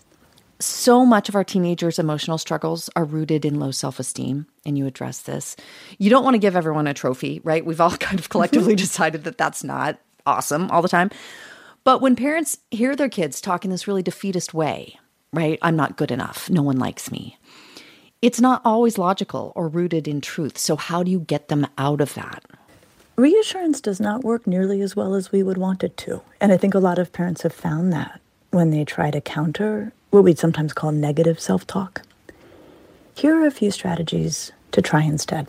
So 0.61 1.07
much 1.07 1.29
of 1.29 1.37
our 1.37 1.45
teenagers' 1.45 2.01
emotional 2.01 2.39
struggles 2.39 2.91
are 2.97 3.05
rooted 3.05 3.45
in 3.45 3.61
low 3.61 3.71
self 3.71 4.01
esteem, 4.01 4.47
and 4.67 4.77
you 4.77 4.87
address 4.87 5.21
this. 5.21 5.55
You 5.99 6.11
don't 6.11 6.25
want 6.25 6.35
to 6.35 6.39
give 6.39 6.57
everyone 6.57 6.89
a 6.89 6.95
trophy, 6.95 7.41
right? 7.45 7.65
We've 7.65 7.81
all 7.81 7.91
kind 7.97 8.19
of 8.19 8.29
collectively 8.29 8.75
decided 8.77 9.25
that 9.25 9.39
that's 9.39 9.63
not 9.63 10.01
awesome 10.27 10.71
all 10.71 10.83
the 10.83 10.89
time. 10.89 11.11
But 11.85 12.03
when 12.03 12.17
parents 12.17 12.59
hear 12.71 12.97
their 12.97 13.09
kids 13.09 13.41
talk 13.41 13.65
in 13.65 13.71
this 13.71 13.87
really 13.87 14.03
defeatist 14.03 14.53
way, 14.53 14.99
right? 15.33 15.59
I'm 15.63 15.77
not 15.77 15.97
good 15.97 16.11
enough. 16.11 16.51
No 16.51 16.63
one 16.63 16.79
likes 16.79 17.11
me. 17.11 17.39
It's 18.21 18.41
not 18.41 18.61
always 18.65 18.99
logical 18.99 19.53
or 19.55 19.69
rooted 19.69 20.09
in 20.09 20.21
truth. 20.21 20.59
So, 20.59 20.75
how 20.75 21.05
do 21.05 21.11
you 21.11 21.21
get 21.21 21.49
them 21.49 21.69
out 21.79 22.01
of 22.01 22.15
that? 22.15 22.45
Reassurance 23.19 23.81
does 23.81 24.01
not 24.01 24.23
work 24.23 24.47
nearly 24.47 24.81
as 24.81 24.95
well 24.95 25.15
as 25.15 25.33
we 25.33 25.43
would 25.43 25.59
want 25.59 25.83
it 25.83 25.97
to. 25.99 26.23
And 26.41 26.53
I 26.53 26.57
think 26.57 26.75
a 26.75 26.79
lot 26.79 26.99
of 26.99 27.13
parents 27.13 27.43
have 27.43 27.53
found 27.53 27.93
that 27.93 28.21
when 28.51 28.71
they 28.71 28.85
try 28.85 29.11
to 29.11 29.21
counter 29.21 29.93
what 30.11 30.25
we'd 30.25 30.39
sometimes 30.39 30.73
call 30.73 30.93
negative 30.93 31.41
self 31.41 31.67
talk. 31.67 32.03
Here 33.15 33.35
are 33.35 33.47
a 33.47 33.51
few 33.51 33.71
strategies 33.71 34.53
to 34.71 34.81
try 34.81 35.03
instead. 35.03 35.49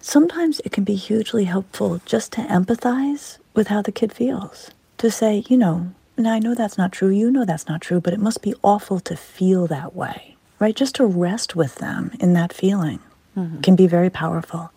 Sometimes 0.00 0.60
it 0.64 0.72
can 0.72 0.84
be 0.84 0.94
hugely 0.94 1.44
helpful 1.44 2.00
just 2.06 2.32
to 2.32 2.40
empathize 2.40 3.38
with 3.54 3.68
how 3.68 3.82
the 3.82 3.92
kid 3.92 4.12
feels. 4.12 4.70
To 4.98 5.10
say, 5.10 5.44
you 5.48 5.58
know, 5.58 5.92
now 6.16 6.32
I 6.32 6.38
know 6.38 6.54
that's 6.54 6.78
not 6.78 6.92
true, 6.92 7.10
you 7.10 7.30
know 7.30 7.44
that's 7.44 7.68
not 7.68 7.82
true, 7.82 8.00
but 8.00 8.14
it 8.14 8.20
must 8.20 8.42
be 8.42 8.54
awful 8.64 8.98
to 9.00 9.16
feel 9.16 9.66
that 9.66 9.94
way 9.94 10.32
right? 10.62 10.76
Just 10.76 10.94
to 10.94 11.04
rest 11.04 11.56
with 11.56 11.74
them 11.76 12.12
in 12.20 12.34
that 12.34 12.52
feeling 12.52 13.00
mm-hmm. 13.36 13.60
can 13.62 13.74
be 13.74 13.88
very 13.88 14.08
powerful. 14.08 14.70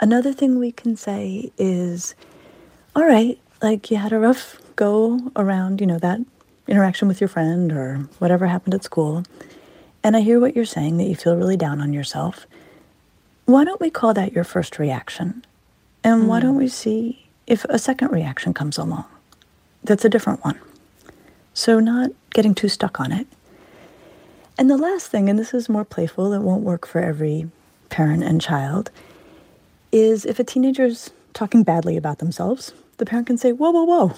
Another 0.00 0.32
thing 0.32 0.58
we 0.58 0.72
can 0.72 0.96
say 0.96 1.52
is, 1.56 2.14
all 2.96 3.04
right, 3.04 3.38
like 3.62 3.90
you 3.90 3.96
had 3.96 4.12
a 4.12 4.18
rough 4.18 4.60
go 4.76 5.32
around, 5.36 5.80
you 5.80 5.86
know, 5.86 5.98
that 5.98 6.20
interaction 6.66 7.08
with 7.08 7.20
your 7.20 7.28
friend 7.28 7.72
or 7.72 8.08
whatever 8.18 8.46
happened 8.46 8.74
at 8.74 8.84
school. 8.84 9.24
And 10.02 10.16
I 10.16 10.20
hear 10.20 10.40
what 10.40 10.54
you're 10.56 10.64
saying 10.64 10.98
that 10.98 11.04
you 11.04 11.16
feel 11.16 11.36
really 11.36 11.56
down 11.56 11.80
on 11.80 11.92
yourself. 11.92 12.46
Why 13.46 13.64
don't 13.64 13.80
we 13.80 13.90
call 13.90 14.14
that 14.14 14.32
your 14.32 14.44
first 14.44 14.78
reaction? 14.78 15.44
And 16.02 16.24
mm. 16.24 16.26
why 16.26 16.40
don't 16.40 16.56
we 16.56 16.68
see 16.68 17.26
if 17.46 17.64
a 17.66 17.78
second 17.78 18.10
reaction 18.10 18.54
comes 18.54 18.78
along 18.78 19.06
that's 19.82 20.04
a 20.04 20.08
different 20.08 20.44
one? 20.44 20.58
So, 21.52 21.78
not 21.78 22.10
getting 22.30 22.54
too 22.54 22.68
stuck 22.68 22.98
on 23.00 23.12
it. 23.12 23.26
And 24.58 24.68
the 24.68 24.76
last 24.76 25.08
thing, 25.08 25.28
and 25.28 25.38
this 25.38 25.54
is 25.54 25.68
more 25.68 25.84
playful, 25.84 26.32
it 26.32 26.40
won't 26.40 26.62
work 26.62 26.86
for 26.86 27.00
every 27.00 27.50
parent 27.90 28.24
and 28.24 28.40
child, 28.40 28.90
is 29.94 30.26
if 30.26 30.38
a 30.38 30.44
teenager's 30.44 31.10
talking 31.32 31.62
badly 31.62 31.96
about 31.96 32.18
themselves, 32.18 32.72
the 32.98 33.06
parent 33.06 33.28
can 33.28 33.38
say, 33.38 33.52
Whoa, 33.52 33.70
whoa, 33.70 33.84
whoa, 33.84 34.12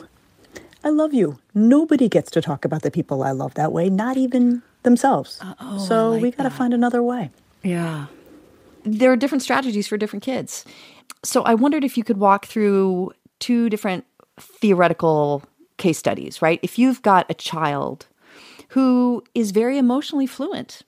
I 0.82 0.88
love 0.88 1.12
you. 1.12 1.38
Nobody 1.54 2.08
gets 2.08 2.30
to 2.32 2.40
talk 2.40 2.64
about 2.64 2.82
the 2.82 2.90
people 2.90 3.22
I 3.22 3.32
love 3.32 3.54
that 3.54 3.72
way, 3.72 3.90
not 3.90 4.16
even 4.16 4.62
themselves. 4.82 5.38
Uh, 5.40 5.54
oh, 5.60 5.78
so 5.78 6.10
like 6.12 6.22
we 6.22 6.30
got 6.30 6.44
to 6.44 6.50
find 6.50 6.72
another 6.72 7.02
way. 7.02 7.30
Yeah. 7.62 8.06
There 8.84 9.12
are 9.12 9.16
different 9.16 9.42
strategies 9.42 9.86
for 9.86 9.96
different 9.96 10.22
kids. 10.22 10.64
So 11.24 11.42
I 11.42 11.54
wondered 11.54 11.84
if 11.84 11.98
you 11.98 12.04
could 12.04 12.18
walk 12.18 12.46
through 12.46 13.12
two 13.40 13.68
different 13.68 14.04
theoretical 14.38 15.42
case 15.76 15.98
studies, 15.98 16.40
right? 16.40 16.60
If 16.62 16.78
you've 16.78 17.02
got 17.02 17.26
a 17.28 17.34
child 17.34 18.06
who 18.68 19.24
is 19.34 19.50
very 19.50 19.78
emotionally 19.78 20.26
fluent 20.26 20.82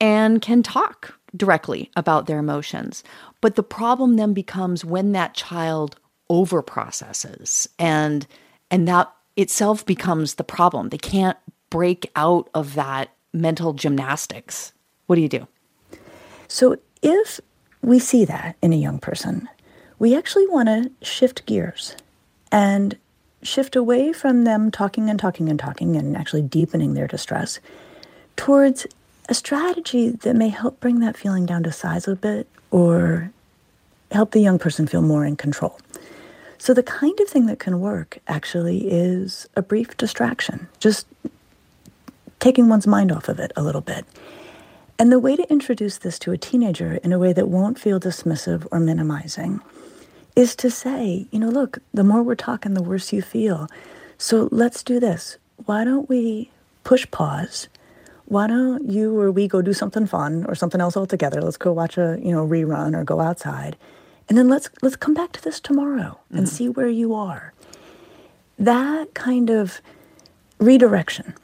and 0.00 0.42
can 0.42 0.62
talk 0.62 1.18
directly 1.36 1.90
about 1.96 2.26
their 2.26 2.38
emotions, 2.38 3.02
but 3.40 3.56
the 3.56 3.62
problem 3.62 4.16
then 4.16 4.32
becomes 4.32 4.84
when 4.84 5.12
that 5.12 5.34
child 5.34 5.96
overprocesses 6.30 7.66
and 7.78 8.26
and 8.70 8.88
that 8.88 9.12
itself 9.36 9.84
becomes 9.84 10.34
the 10.34 10.44
problem. 10.44 10.88
They 10.88 10.98
can't 10.98 11.36
break 11.70 12.10
out 12.16 12.48
of 12.54 12.74
that 12.74 13.10
mental 13.32 13.72
gymnastics. 13.72 14.72
What 15.06 15.16
do 15.16 15.22
you 15.22 15.28
do? 15.28 15.46
So 16.48 16.76
if 17.02 17.40
we 17.82 17.98
see 17.98 18.24
that 18.24 18.56
in 18.62 18.72
a 18.72 18.76
young 18.76 18.98
person, 18.98 19.48
we 19.98 20.16
actually 20.16 20.46
want 20.46 20.68
to 20.68 20.90
shift 21.06 21.44
gears 21.46 21.96
and 22.50 22.96
shift 23.42 23.76
away 23.76 24.12
from 24.12 24.44
them 24.44 24.70
talking 24.70 25.10
and 25.10 25.18
talking 25.18 25.48
and 25.48 25.58
talking 25.58 25.96
and 25.96 26.16
actually 26.16 26.42
deepening 26.42 26.94
their 26.94 27.06
distress 27.06 27.60
towards 28.36 28.86
a 29.28 29.34
strategy 29.34 30.10
that 30.10 30.36
may 30.36 30.48
help 30.48 30.80
bring 30.80 31.00
that 31.00 31.16
feeling 31.16 31.46
down 31.46 31.62
to 31.62 31.72
size 31.72 32.06
a 32.06 32.16
bit 32.16 32.46
or 32.70 33.30
help 34.10 34.32
the 34.32 34.40
young 34.40 34.58
person 34.58 34.86
feel 34.86 35.02
more 35.02 35.24
in 35.24 35.36
control. 35.36 35.78
So, 36.58 36.72
the 36.72 36.82
kind 36.82 37.18
of 37.20 37.28
thing 37.28 37.46
that 37.46 37.58
can 37.58 37.80
work 37.80 38.18
actually 38.26 38.90
is 38.90 39.46
a 39.54 39.62
brief 39.62 39.96
distraction, 39.96 40.68
just 40.78 41.06
taking 42.40 42.68
one's 42.68 42.86
mind 42.86 43.12
off 43.12 43.28
of 43.28 43.38
it 43.38 43.52
a 43.56 43.62
little 43.62 43.80
bit. 43.80 44.06
And 44.98 45.10
the 45.10 45.18
way 45.18 45.34
to 45.34 45.50
introduce 45.50 45.98
this 45.98 46.18
to 46.20 46.32
a 46.32 46.38
teenager 46.38 46.94
in 47.02 47.12
a 47.12 47.18
way 47.18 47.32
that 47.32 47.48
won't 47.48 47.78
feel 47.78 47.98
dismissive 47.98 48.66
or 48.70 48.78
minimizing 48.78 49.60
is 50.36 50.54
to 50.56 50.70
say, 50.70 51.26
you 51.30 51.38
know, 51.38 51.48
look, 51.48 51.78
the 51.92 52.04
more 52.04 52.22
we're 52.22 52.34
talking, 52.34 52.74
the 52.74 52.82
worse 52.82 53.12
you 53.12 53.22
feel. 53.22 53.68
So 54.18 54.48
let's 54.52 54.82
do 54.82 55.00
this. 55.00 55.36
Why 55.66 55.84
don't 55.84 56.08
we 56.08 56.50
push 56.84 57.10
pause? 57.10 57.68
Why 58.26 58.46
don't 58.46 58.90
you 58.90 59.18
or 59.18 59.30
we 59.30 59.48
go 59.48 59.60
do 59.60 59.72
something 59.72 60.06
fun 60.06 60.44
or 60.48 60.54
something 60.54 60.80
else 60.80 60.96
altogether? 60.96 61.42
Let's 61.42 61.56
go 61.56 61.72
watch 61.72 61.98
a, 61.98 62.18
you 62.22 62.32
know, 62.32 62.46
rerun 62.46 62.96
or 62.96 63.04
go 63.04 63.20
outside. 63.20 63.76
And 64.28 64.38
then 64.38 64.48
let's 64.48 64.70
let's 64.82 64.96
come 64.96 65.14
back 65.14 65.32
to 65.32 65.42
this 65.42 65.60
tomorrow 65.60 66.18
mm-hmm. 66.26 66.38
and 66.38 66.48
see 66.48 66.68
where 66.68 66.88
you 66.88 67.14
are. 67.14 67.52
That 68.58 69.14
kind 69.14 69.50
of 69.50 69.82
redirection 70.58 71.34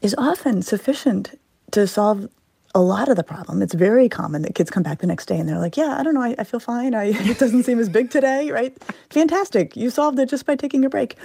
is 0.00 0.14
often 0.16 0.62
sufficient 0.62 1.38
to 1.72 1.86
solve 1.86 2.28
a 2.74 2.80
lot 2.80 3.08
of 3.08 3.16
the 3.16 3.24
problem. 3.24 3.62
It's 3.62 3.74
very 3.74 4.08
common 4.08 4.42
that 4.42 4.54
kids 4.54 4.70
come 4.70 4.82
back 4.82 4.98
the 4.98 5.06
next 5.06 5.26
day 5.26 5.38
and 5.38 5.48
they're 5.48 5.58
like, 5.58 5.76
"Yeah, 5.76 5.96
I 5.98 6.02
don't 6.02 6.14
know, 6.14 6.22
I, 6.22 6.36
I 6.38 6.44
feel 6.44 6.60
fine. 6.60 6.94
I, 6.94 7.04
it 7.30 7.38
doesn't 7.38 7.64
seem 7.64 7.80
as 7.80 7.88
big 7.88 8.10
today, 8.10 8.50
right? 8.50 8.76
Fantastic! 9.10 9.76
You 9.76 9.90
solved 9.90 10.18
it 10.20 10.28
just 10.28 10.46
by 10.46 10.54
taking 10.54 10.84
a 10.84 10.88
break." 10.90 11.16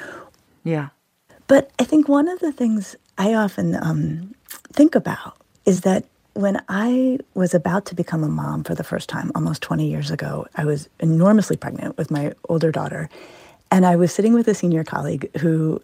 Yeah. 0.63 0.89
But 1.48 1.72
I 1.79 1.84
think 1.84 2.08
one 2.08 2.27
of 2.27 2.39
the 2.39 2.51
things 2.51 2.96
I 3.18 3.34
often 3.34 3.75
um, 3.75 4.36
think 4.74 4.96
about 4.96 5.38
is 5.65 5.82
that 5.82 6.06
when 6.34 6.62
I 6.70 7.20
was 7.34 7.53
about 7.53 7.86
to 7.88 7.96
become 7.96 8.24
a 8.24 8.29
mom 8.29 8.63
for 8.63 8.75
the 8.75 8.84
first 8.84 9.10
time, 9.10 9.32
almost 9.36 9.62
20 9.62 9.89
years 9.89 10.10
ago, 10.10 10.48
I 10.56 10.65
was 10.65 10.88
enormously 11.00 11.58
pregnant 11.58 11.98
with 11.98 12.12
my 12.12 12.34
older 12.48 12.72
daughter, 12.72 13.10
and 13.72 13.86
I 13.86 13.96
was 13.96 14.13
sitting 14.13 14.34
with 14.34 14.48
a 14.48 14.53
senior 14.53 14.84
colleague 14.84 15.29
who 15.38 15.82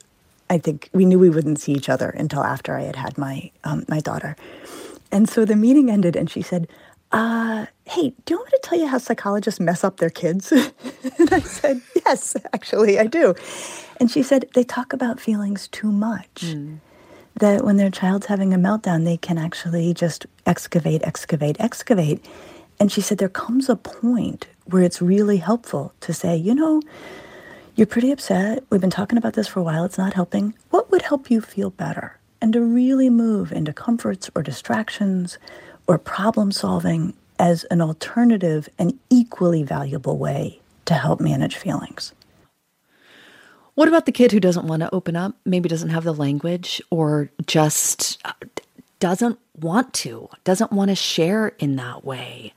I 0.49 0.57
think 0.57 0.89
we 0.93 1.05
knew 1.05 1.19
we 1.19 1.29
wouldn't 1.29 1.59
see 1.59 1.73
each 1.73 1.89
other 1.89 2.09
until 2.09 2.43
after 2.43 2.77
I 2.77 2.83
had 2.83 2.95
had 2.95 3.17
my 3.17 3.51
um, 3.63 3.85
my 3.87 3.99
daughter. 3.99 4.35
And 5.11 5.27
so 5.29 5.45
the 5.45 5.55
meeting 5.55 5.89
ended, 5.89 6.15
and 6.15 6.29
she 6.29 6.41
said, 6.41 6.67
uh, 7.11 7.65
"Hey, 7.85 8.13
do 8.25 8.33
you 8.33 8.37
want 8.37 8.51
me 8.51 8.57
to 8.57 8.59
tell 8.63 8.79
you 8.79 8.87
how 8.87 8.97
psychologists 8.97 9.59
mess 9.59 9.83
up 9.83 9.97
their 9.97 10.09
kids?" 10.09 10.51
and 11.19 11.33
I 11.33 11.39
said, 11.39 11.81
"Yes, 12.05 12.35
actually, 12.53 12.99
I 12.99 13.07
do." 13.07 13.33
And 13.99 14.11
she 14.11 14.23
said, 14.23 14.45
"They 14.53 14.63
talk 14.63 14.93
about 14.93 15.19
feelings 15.19 15.67
too 15.67 15.91
much." 15.91 16.45
Mm. 16.45 16.79
That 17.39 17.65
when 17.65 17.77
their 17.77 17.89
child's 17.89 18.27
having 18.27 18.53
a 18.53 18.57
meltdown, 18.57 19.03
they 19.03 19.17
can 19.17 19.37
actually 19.37 19.93
just 19.93 20.25
excavate, 20.45 21.01
excavate, 21.03 21.57
excavate. 21.59 22.23
And 22.79 22.91
she 22.91 23.01
said, 23.01 23.17
there 23.17 23.29
comes 23.29 23.69
a 23.69 23.75
point 23.75 24.47
where 24.65 24.83
it's 24.83 25.01
really 25.01 25.37
helpful 25.37 25.93
to 26.01 26.13
say, 26.13 26.35
you 26.35 26.55
know, 26.55 26.81
you're 27.75 27.87
pretty 27.87 28.11
upset. 28.11 28.63
We've 28.69 28.79
been 28.79 28.89
talking 28.89 29.17
about 29.17 29.33
this 29.33 29.49
for 29.49 29.59
a 29.59 29.63
while. 29.63 29.83
It's 29.83 29.97
not 29.97 30.13
helping. 30.13 30.53
What 30.69 30.89
would 30.91 31.01
help 31.01 31.29
you 31.29 31.41
feel 31.41 31.71
better? 31.71 32.17
And 32.41 32.53
to 32.53 32.61
really 32.61 33.09
move 33.09 33.51
into 33.51 33.73
comforts 33.73 34.29
or 34.33 34.41
distractions 34.41 35.37
or 35.87 35.97
problem 35.97 36.53
solving 36.53 37.13
as 37.37 37.65
an 37.65 37.81
alternative 37.81 38.69
and 38.79 38.97
equally 39.09 39.63
valuable 39.63 40.17
way 40.17 40.61
to 40.85 40.93
help 40.93 41.19
manage 41.19 41.57
feelings. 41.57 42.13
What 43.75 43.87
about 43.87 44.05
the 44.05 44.11
kid 44.11 44.31
who 44.31 44.39
doesn't 44.39 44.67
want 44.67 44.81
to 44.81 44.93
open 44.93 45.15
up, 45.15 45.35
maybe 45.45 45.69
doesn't 45.69 45.89
have 45.89 46.03
the 46.03 46.13
language, 46.13 46.81
or 46.89 47.29
just 47.45 48.19
uh, 48.25 48.31
doesn't 48.99 49.37
want 49.59 49.93
to, 49.93 50.29
doesn't 50.43 50.71
want 50.71 50.89
to 50.89 50.95
share 50.95 51.49
in 51.59 51.75
that 51.75 52.03
way? 52.03 52.53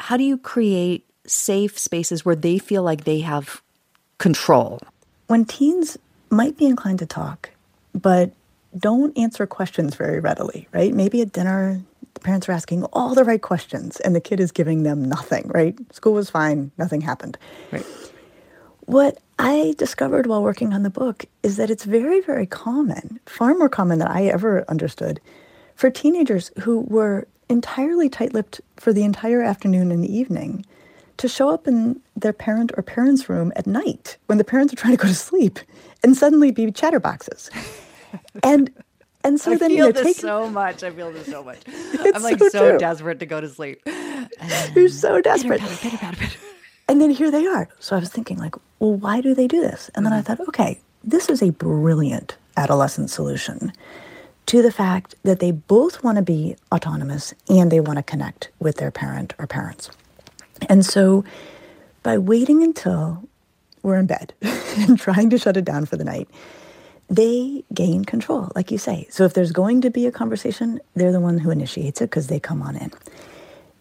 How 0.00 0.16
do 0.16 0.24
you 0.24 0.38
create 0.38 1.04
safe 1.26 1.78
spaces 1.78 2.24
where 2.24 2.36
they 2.36 2.58
feel 2.58 2.82
like 2.82 3.04
they 3.04 3.20
have 3.20 3.62
control. 4.18 4.80
When 5.28 5.44
teens 5.44 5.96
might 6.30 6.56
be 6.56 6.66
inclined 6.66 6.98
to 6.98 7.06
talk, 7.06 7.50
but 7.94 8.32
don't 8.76 9.16
answer 9.16 9.46
questions 9.46 9.94
very 9.94 10.20
readily, 10.20 10.68
right? 10.72 10.92
Maybe 10.92 11.22
at 11.22 11.32
dinner, 11.32 11.80
the 12.14 12.20
parents 12.20 12.48
are 12.48 12.52
asking 12.52 12.84
all 12.86 13.14
the 13.14 13.24
right 13.24 13.40
questions 13.40 13.98
and 14.00 14.14
the 14.14 14.20
kid 14.20 14.40
is 14.40 14.52
giving 14.52 14.82
them 14.82 15.04
nothing, 15.04 15.48
right? 15.48 15.76
School 15.94 16.12
was 16.12 16.30
fine, 16.30 16.70
nothing 16.76 17.00
happened. 17.00 17.38
Right. 17.70 17.86
What 18.80 19.18
I 19.38 19.74
discovered 19.78 20.26
while 20.26 20.42
working 20.42 20.72
on 20.72 20.82
the 20.82 20.90
book 20.90 21.24
is 21.42 21.56
that 21.56 21.70
it's 21.70 21.84
very, 21.84 22.20
very 22.20 22.46
common, 22.46 23.20
far 23.26 23.54
more 23.54 23.68
common 23.68 24.00
than 24.00 24.08
I 24.08 24.24
ever 24.26 24.64
understood, 24.68 25.20
for 25.76 25.90
teenagers 25.90 26.50
who 26.60 26.80
were 26.80 27.28
entirely 27.48 28.08
tight 28.08 28.34
lipped 28.34 28.60
for 28.76 28.92
the 28.92 29.04
entire 29.04 29.42
afternoon 29.42 29.92
and 29.92 30.04
evening 30.04 30.66
to 31.18 31.28
show 31.28 31.50
up 31.50 31.68
in 31.68 32.00
their 32.16 32.32
parent 32.32 32.72
or 32.76 32.82
parents' 32.82 33.28
room 33.28 33.52
at 33.54 33.66
night 33.66 34.16
when 34.26 34.38
the 34.38 34.44
parents 34.44 34.72
are 34.72 34.76
trying 34.76 34.96
to 34.96 35.02
go 35.02 35.08
to 35.08 35.14
sleep 35.14 35.60
and 36.02 36.16
suddenly 36.16 36.50
be 36.50 36.66
chatterboxes. 36.66 37.50
and 38.42 38.72
and 39.24 39.40
so 39.40 39.52
I 39.52 39.56
then 39.56 39.70
feel 39.70 39.88
you 39.88 39.92
know, 39.92 40.02
this 40.02 40.16
so 40.16 40.48
much. 40.48 40.82
I 40.82 40.90
feel 40.90 41.12
this 41.12 41.26
so 41.26 41.42
much. 41.42 41.58
I'm 42.14 42.22
like 42.22 42.38
so, 42.38 42.48
so 42.48 42.78
desperate 42.78 43.18
to 43.20 43.26
go 43.26 43.40
to 43.40 43.48
sleep. 43.48 43.82
You're 44.74 44.88
so 44.88 45.20
desperate. 45.20 45.60
Pitter, 45.60 45.96
pitter, 45.96 46.16
pitter, 46.16 46.38
and 46.88 47.00
then 47.00 47.10
here 47.10 47.30
they 47.30 47.46
are. 47.46 47.68
So 47.78 47.96
I 47.96 48.00
was 48.00 48.08
thinking, 48.08 48.38
like, 48.38 48.56
well, 48.78 48.94
why 48.94 49.20
do 49.20 49.34
they 49.34 49.46
do 49.46 49.60
this? 49.60 49.90
And 49.94 50.04
then 50.04 50.12
mm-hmm. 50.12 50.32
I 50.32 50.34
thought, 50.36 50.48
okay, 50.48 50.80
this 51.04 51.28
is 51.28 51.42
a 51.42 51.50
brilliant 51.50 52.36
adolescent 52.56 53.10
solution 53.10 53.72
to 54.46 54.62
the 54.62 54.72
fact 54.72 55.14
that 55.24 55.40
they 55.40 55.50
both 55.50 56.02
want 56.02 56.16
to 56.16 56.22
be 56.22 56.56
autonomous 56.72 57.34
and 57.48 57.70
they 57.70 57.80
want 57.80 57.98
to 57.98 58.02
connect 58.02 58.48
with 58.58 58.76
their 58.76 58.90
parent 58.90 59.34
or 59.38 59.46
parents. 59.46 59.90
And 60.68 60.84
so 60.84 61.24
by 62.02 62.16
waiting 62.16 62.62
until 62.62 63.22
we're 63.82 63.96
in 63.96 64.06
bed 64.06 64.32
and 64.42 64.98
trying 64.98 65.28
to 65.30 65.38
shut 65.38 65.56
it 65.56 65.64
down 65.64 65.84
for 65.84 65.96
the 65.96 66.04
night, 66.04 66.28
they 67.10 67.62
gain 67.72 68.04
control, 68.04 68.50
like 68.54 68.70
you 68.70 68.78
say. 68.78 69.06
So 69.10 69.24
if 69.24 69.34
there's 69.34 69.52
going 69.52 69.82
to 69.82 69.90
be 69.90 70.06
a 70.06 70.12
conversation, 70.12 70.80
they're 70.94 71.12
the 71.12 71.20
one 71.20 71.38
who 71.38 71.50
initiates 71.50 72.00
it 72.00 72.10
because 72.10 72.28
they 72.28 72.40
come 72.40 72.62
on 72.62 72.76
in. 72.76 72.90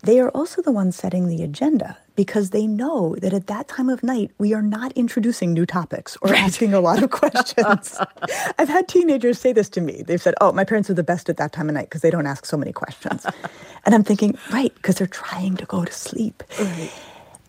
They 0.07 0.21
are 0.21 0.29
also 0.29 0.61
the 0.61 0.71
ones 0.71 0.95
setting 0.95 1.27
the 1.27 1.43
agenda 1.43 1.97
because 2.15 2.51
they 2.51 2.65
know 2.65 3.17
that 3.21 3.33
at 3.33 3.47
that 3.47 3.67
time 3.67 3.89
of 3.89 4.03
night, 4.03 4.31
we 4.37 4.53
are 4.53 4.61
not 4.61 4.93
introducing 4.93 5.51
new 5.51 5.65
topics 5.65 6.17
or 6.21 6.33
asking 6.33 6.73
a 6.73 6.79
lot 6.79 7.03
of 7.03 7.11
questions. 7.11 7.99
I've 8.57 8.69
had 8.69 8.87
teenagers 8.87 9.37
say 9.37 9.51
this 9.51 9.67
to 9.71 9.81
me. 9.81 10.03
They've 10.07 10.21
said, 10.21 10.33
Oh, 10.39 10.53
my 10.53 10.63
parents 10.63 10.89
are 10.89 10.93
the 10.93 11.03
best 11.03 11.27
at 11.27 11.35
that 11.35 11.51
time 11.51 11.67
of 11.67 11.75
night 11.75 11.89
because 11.89 12.03
they 12.03 12.09
don't 12.09 12.25
ask 12.25 12.45
so 12.45 12.55
many 12.55 12.71
questions. 12.71 13.25
and 13.85 13.93
I'm 13.93 14.03
thinking, 14.05 14.37
Right, 14.49 14.73
because 14.75 14.95
they're 14.95 15.07
trying 15.07 15.57
to 15.57 15.65
go 15.65 15.83
to 15.83 15.91
sleep. 15.91 16.41
Right. 16.57 16.93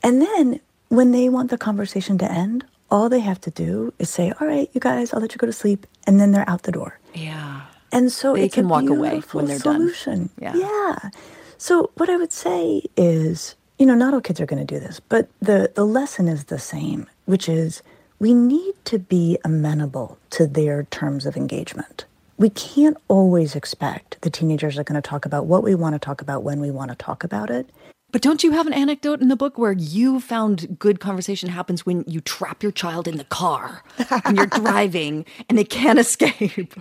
And 0.03 0.21
then 0.21 0.59
when 0.88 1.12
they 1.12 1.29
want 1.29 1.50
the 1.50 1.59
conversation 1.59 2.19
to 2.19 2.31
end, 2.31 2.65
all 2.91 3.09
they 3.09 3.21
have 3.21 3.41
to 3.43 3.53
do 3.53 3.95
is 4.00 4.11
say, 4.11 4.33
All 4.41 4.49
right, 4.49 4.69
you 4.73 4.81
guys, 4.81 5.15
I'll 5.15 5.21
let 5.21 5.33
you 5.33 5.38
go 5.38 5.47
to 5.47 5.53
sleep. 5.53 5.87
And 6.09 6.19
then 6.19 6.33
they're 6.33 6.50
out 6.50 6.65
the 6.65 6.73
door. 6.73 6.99
Yeah. 7.15 7.67
And 7.93 8.11
so 8.11 8.35
they 8.35 8.47
it's 8.47 8.55
can 8.55 8.65
a 8.65 8.69
walk 8.69 8.88
away 8.88 9.21
when 9.31 9.47
they're 9.47 9.61
solution. 9.61 10.31
done. 10.41 10.57
Yeah. 10.57 10.57
yeah. 10.57 11.11
So 11.59 11.91
what 11.97 12.09
I 12.09 12.17
would 12.17 12.33
say 12.33 12.83
is, 12.97 13.57
you 13.79 13.87
know, 13.87 13.97
not 13.97 14.15
all 14.15 14.21
kids 14.21 14.41
are 14.41 14.47
going 14.47 14.65
to 14.65 14.75
do 14.75 14.79
this, 14.79 15.00
but 15.00 15.29
the, 15.41 15.73
the 15.75 15.85
lesson 15.85 16.29
is 16.29 16.45
the 16.45 16.59
same, 16.59 17.09
which 17.27 17.49
is 17.49 17.83
we 18.21 18.33
need 18.33 18.75
to 18.85 19.00
be 19.00 19.38
amenable 19.45 20.19
to 20.31 20.47
their 20.47 20.85
terms 20.85 21.27
of 21.27 21.37
engagement. 21.37 22.05
We 22.37 22.50
can't 22.50 22.97
always 23.09 23.57
expect 23.57 24.19
the 24.21 24.31
teenagers 24.31 24.79
are 24.79 24.85
going 24.85 25.00
to 25.00 25.09
talk 25.09 25.27
about 25.27 25.47
what 25.47 25.65
we 25.65 25.75
want 25.75 25.97
to 25.97 25.99
talk 25.99 26.23
about 26.23 26.45
when 26.45 26.61
we 26.61 26.71
want 26.71 26.91
to 26.91 26.97
talk 26.97 27.25
about 27.25 27.50
it. 27.50 27.69
But 28.11 28.23
don't 28.23 28.43
you 28.43 28.53
have 28.53 28.67
an 28.67 28.73
anecdote 28.73 29.21
in 29.21 29.29
the 29.29 29.37
book 29.37 29.59
where 29.59 29.73
you 29.73 30.19
found 30.19 30.79
good 30.79 30.99
conversation 30.99 31.50
happens 31.50 31.85
when 31.85 32.05
you 32.07 32.23
trap 32.23 32.62
your 32.62 32.73
child 32.73 33.07
in 33.07 33.19
the 33.19 33.25
car 33.25 33.83
and 34.25 34.35
you're 34.35 34.47
driving 34.62 35.27
and 35.49 35.59
they 35.59 35.65
can't 35.65 35.99
escape? 35.99 36.75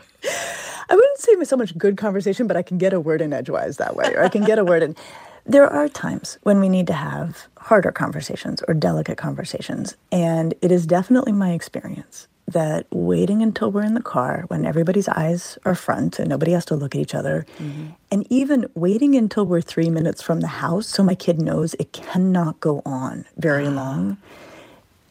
I 0.89 0.95
wouldn't 0.95 1.17
say 1.17 1.43
so 1.43 1.57
much 1.57 1.77
good 1.77 1.97
conversation, 1.97 2.47
but 2.47 2.55
I 2.55 2.61
can 2.61 2.77
get 2.77 2.93
a 2.93 2.99
word 3.01 3.21
in 3.21 3.33
edgewise 3.33 3.75
that 3.75 3.97
way, 3.97 4.13
or 4.15 4.23
I 4.23 4.29
can 4.29 4.45
get 4.45 4.57
a 4.59 4.65
word 4.65 4.83
in. 4.83 4.95
There 5.49 5.69
are 5.69 5.87
times 5.87 6.37
when 6.43 6.59
we 6.59 6.67
need 6.67 6.87
to 6.87 6.93
have 6.93 7.47
harder 7.57 7.93
conversations 7.93 8.61
or 8.67 8.73
delicate 8.73 9.17
conversations. 9.17 9.95
And 10.11 10.53
it 10.61 10.73
is 10.73 10.85
definitely 10.85 11.31
my 11.31 11.51
experience 11.51 12.27
that 12.47 12.87
waiting 12.91 13.41
until 13.41 13.71
we're 13.71 13.83
in 13.83 13.93
the 13.93 14.01
car 14.01 14.45
when 14.47 14.65
everybody's 14.65 15.09
eyes 15.09 15.57
are 15.65 15.75
front 15.75 16.17
and 16.17 16.29
nobody 16.29 16.51
has 16.51 16.63
to 16.65 16.75
look 16.75 16.95
at 16.95 17.01
each 17.01 17.13
other, 17.13 17.45
mm-hmm. 17.59 17.87
and 18.09 18.25
even 18.29 18.69
waiting 18.73 19.15
until 19.15 19.45
we're 19.45 19.61
three 19.61 19.89
minutes 19.89 20.21
from 20.21 20.39
the 20.39 20.47
house 20.47 20.87
so 20.87 21.03
my 21.03 21.15
kid 21.15 21.41
knows 21.41 21.73
it 21.75 21.91
cannot 21.91 22.59
go 22.59 22.81
on 22.85 23.25
very 23.37 23.67
ah. 23.67 23.71
long, 23.71 24.17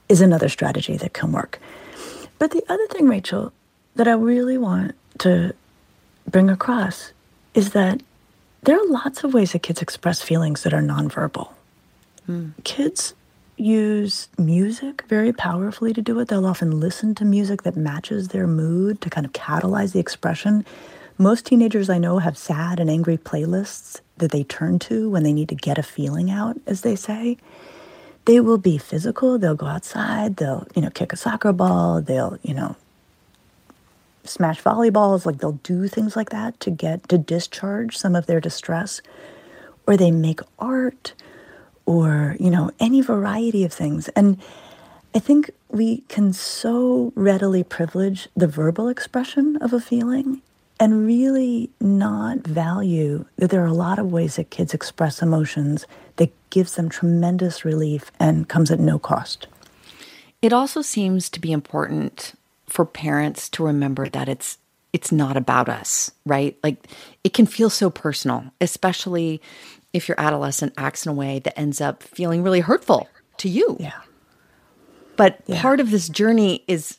is 0.09 0.21
another 0.21 0.49
strategy 0.49 0.97
that 0.97 1.12
can 1.12 1.33
work. 1.33 1.61
But 2.38 2.52
the 2.52 2.64
other 2.69 2.87
thing, 2.88 3.09
Rachel, 3.09 3.52
that 3.97 4.09
I 4.09 4.12
really 4.12 4.57
want 4.59 4.95
to 5.19 5.55
bring 6.28 6.49
across 6.49 7.12
is 7.55 7.71
that 7.73 8.02
there 8.62 8.78
are 8.78 8.87
lots 8.87 9.25
of 9.25 9.35
ways 9.35 9.52
that 9.52 9.62
kids 9.62 9.83
express 9.83 10.23
feelings 10.23 10.62
that 10.62 10.75
are 10.75 10.83
nonverbal. 10.83 11.50
Mm. 12.28 12.52
Kids 12.64 13.14
use 13.56 14.28
music 14.38 15.04
very 15.08 15.32
powerfully 15.32 15.92
to 15.94 16.02
do 16.02 16.18
it. 16.20 16.28
They'll 16.28 16.46
often 16.46 16.78
listen 16.78 17.14
to 17.16 17.25
music 17.25 17.62
that 17.62 17.76
matches 17.76 18.28
their 18.28 18.46
mood 18.46 19.00
to 19.00 19.10
kind 19.10 19.26
of 19.26 19.32
catalyze 19.32 19.92
the 19.92 20.00
expression. 20.00 20.64
Most 21.18 21.46
teenagers 21.46 21.88
I 21.88 21.98
know 21.98 22.18
have 22.18 22.36
sad 22.36 22.78
and 22.78 22.90
angry 22.90 23.16
playlists 23.16 24.00
that 24.18 24.30
they 24.30 24.44
turn 24.44 24.78
to 24.80 25.08
when 25.08 25.22
they 25.22 25.32
need 25.32 25.48
to 25.48 25.54
get 25.54 25.78
a 25.78 25.82
feeling 25.82 26.30
out, 26.30 26.58
as 26.66 26.82
they 26.82 26.96
say. 26.96 27.38
They 28.26 28.40
will 28.40 28.58
be 28.58 28.76
physical. 28.76 29.38
They'll 29.38 29.54
go 29.54 29.66
outside. 29.66 30.36
They'll, 30.36 30.66
you 30.75 30.82
know, 30.82 30.90
kick 30.90 31.12
a 31.12 31.16
soccer 31.16 31.52
ball. 31.52 32.02
They'll, 32.02 32.38
you 32.42 32.52
know, 32.52 32.76
smash 34.25 34.62
volleyballs. 34.62 35.25
Like 35.25 35.38
they'll 35.38 35.52
do 35.52 35.88
things 35.88 36.16
like 36.16 36.30
that 36.30 36.58
to 36.60 36.70
get 36.70 37.08
to 37.08 37.18
discharge 37.18 37.96
some 37.96 38.14
of 38.14 38.26
their 38.26 38.40
distress. 38.40 39.00
Or 39.86 39.96
they 39.96 40.10
make 40.10 40.40
art 40.58 41.14
or, 41.87 42.37
you 42.38 42.50
know, 42.50 42.71
any 42.78 43.00
variety 43.00 43.64
of 43.64 43.73
things. 43.73 44.09
And 44.09 44.38
I 45.14 45.19
think 45.19 45.50
we 45.71 45.99
can 46.09 46.33
so 46.33 47.12
readily 47.14 47.62
privilege 47.62 48.28
the 48.37 48.47
verbal 48.47 48.88
expression 48.88 49.57
of 49.57 49.73
a 49.73 49.81
feeling 49.81 50.43
and 50.78 51.07
really 51.07 51.71
not 51.81 52.47
value 52.47 53.25
that 53.37 53.50
there 53.50 53.62
are 53.62 53.69
a 53.69 53.73
lot 53.73 53.99
of 53.99 54.12
ways 54.12 54.37
that 54.37 54.50
kids 54.50 54.75
express 54.75 55.23
emotions 55.23 55.87
that 56.16 56.33
gives 56.50 56.75
them 56.75 56.88
tremendous 56.88 57.64
relief 57.64 58.12
and 58.21 58.49
comes 58.49 58.70
at 58.70 58.81
no 58.81 58.99
cost. 58.99 59.46
It 60.42 60.53
also 60.53 60.83
seems 60.83 61.31
to 61.31 61.40
be 61.40 61.51
important 61.51 62.35
for 62.66 62.85
parents 62.85 63.49
to 63.51 63.64
remember 63.64 64.09
that 64.09 64.29
it's 64.29 64.59
it's 64.92 65.12
not 65.12 65.37
about 65.37 65.68
us, 65.68 66.11
right? 66.25 66.57
Like 66.62 66.87
it 67.22 67.35
can 67.35 67.44
feel 67.44 67.68
so 67.68 67.90
personal, 67.90 68.44
especially 68.62 69.42
if 69.96 70.09
your 70.09 70.18
adolescent 70.20 70.72
acts 70.76 71.06
in 71.06 71.11
a 71.11 71.14
way 71.14 71.38
that 71.40 71.59
ends 71.59 71.80
up 71.80 72.02
feeling 72.02 72.42
really 72.42 72.61
hurtful 72.61 73.09
to 73.38 73.48
you. 73.48 73.76
Yeah. 73.80 73.92
But 75.16 75.40
yeah. 75.46 75.61
part 75.61 75.80
of 75.80 75.90
this 75.90 76.09
journey 76.09 76.64
is 76.68 76.98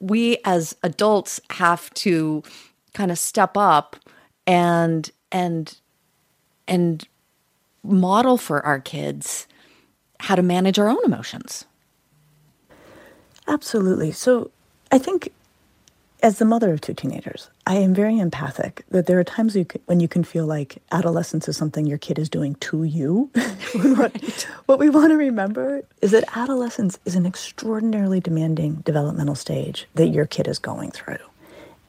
we 0.00 0.38
as 0.44 0.76
adults 0.82 1.40
have 1.50 1.92
to 1.94 2.42
kind 2.94 3.10
of 3.10 3.18
step 3.18 3.56
up 3.56 3.96
and 4.46 5.10
and 5.30 5.76
and 6.66 7.06
model 7.82 8.36
for 8.36 8.64
our 8.64 8.80
kids 8.80 9.46
how 10.20 10.34
to 10.34 10.42
manage 10.42 10.78
our 10.78 10.88
own 10.88 11.04
emotions. 11.04 11.64
Absolutely. 13.46 14.10
So 14.12 14.50
I 14.90 14.98
think 14.98 15.32
as 16.22 16.38
the 16.38 16.44
mother 16.44 16.72
of 16.72 16.80
two 16.80 16.94
teenagers, 16.94 17.48
I 17.68 17.74
am 17.74 17.92
very 17.92 18.18
empathic 18.18 18.82
that 18.88 19.04
there 19.04 19.20
are 19.20 19.24
times 19.24 19.54
you 19.54 19.66
can, 19.66 19.82
when 19.84 20.00
you 20.00 20.08
can 20.08 20.24
feel 20.24 20.46
like 20.46 20.78
adolescence 20.90 21.48
is 21.48 21.58
something 21.58 21.84
your 21.84 21.98
kid 21.98 22.18
is 22.18 22.30
doing 22.30 22.54
to 22.60 22.82
you. 22.82 23.30
what, 23.74 24.46
what 24.64 24.78
we 24.78 24.88
want 24.88 25.10
to 25.10 25.18
remember 25.18 25.82
is 26.00 26.12
that 26.12 26.24
adolescence 26.34 26.98
is 27.04 27.14
an 27.14 27.26
extraordinarily 27.26 28.20
demanding 28.20 28.76
developmental 28.76 29.34
stage 29.34 29.86
that 29.96 30.06
your 30.06 30.24
kid 30.24 30.48
is 30.48 30.58
going 30.58 30.92
through. 30.92 31.18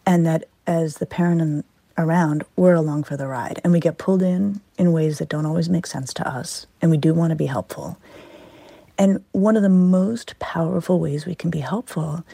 And 0.05 0.25
that 0.25 0.49
as 0.67 0.95
the 0.95 1.05
parent 1.05 1.41
and 1.41 1.63
around, 1.97 2.43
we're 2.57 2.73
along 2.73 3.05
for 3.05 3.15
the 3.15 3.27
ride. 3.27 3.61
And 3.63 3.71
we 3.71 3.79
get 3.79 3.97
pulled 3.97 4.21
in 4.21 4.59
in 4.77 4.91
ways 4.91 5.19
that 5.19 5.29
don't 5.29 5.45
always 5.45 5.69
make 5.69 5.87
sense 5.87 6.13
to 6.15 6.27
us. 6.27 6.67
And 6.81 6.91
we 6.91 6.97
do 6.97 7.13
want 7.13 7.29
to 7.29 7.37
be 7.37 7.45
helpful. 7.45 7.97
And 8.97 9.23
one 9.31 9.55
of 9.55 9.63
the 9.63 9.69
most 9.69 10.37
powerful 10.39 10.99
ways 10.99 11.25
we 11.25 11.35
can 11.35 11.49
be 11.49 11.59
helpful 11.59 12.25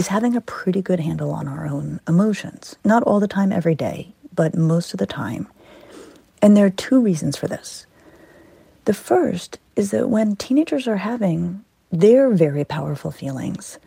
is 0.00 0.06
having 0.06 0.34
a 0.34 0.40
pretty 0.40 0.80
good 0.80 0.98
handle 0.98 1.30
on 1.30 1.46
our 1.46 1.66
own 1.66 2.00
emotions. 2.08 2.74
Not 2.86 3.02
all 3.02 3.20
the 3.20 3.28
time, 3.28 3.52
every 3.52 3.74
day, 3.74 4.14
but 4.34 4.54
most 4.54 4.94
of 4.94 4.98
the 4.98 5.04
time. 5.04 5.46
And 6.40 6.56
there 6.56 6.64
are 6.64 6.70
two 6.70 6.98
reasons 7.02 7.36
for 7.36 7.46
this. 7.46 7.84
The 8.86 8.94
first 8.94 9.58
is 9.76 9.90
that 9.90 10.08
when 10.08 10.36
teenagers 10.36 10.88
are 10.88 10.96
having 10.96 11.62
their 11.92 12.30
very 12.30 12.64
powerful 12.64 13.10
feelings, 13.10 13.78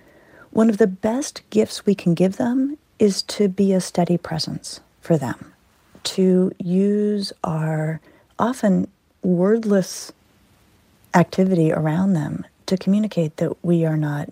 one 0.52 0.70
of 0.70 0.78
the 0.78 0.86
best 0.86 1.42
gifts 1.50 1.84
we 1.84 1.96
can 1.96 2.14
give 2.14 2.38
them 2.38 2.78
is 3.00 3.24
to 3.24 3.48
be 3.48 3.74
a 3.74 3.82
steady 3.82 4.20
presence 4.20 4.82
for 5.02 5.18
them, 5.18 5.52
to 6.04 6.52
use 6.60 7.34
our 7.44 8.02
often 8.38 8.88
wordless 9.24 10.12
activity 11.16 11.72
around 11.72 12.14
them 12.14 12.46
to 12.68 12.78
communicate 12.78 13.38
that 13.38 13.66
we 13.66 13.84
are 13.84 13.98
not 13.98 14.30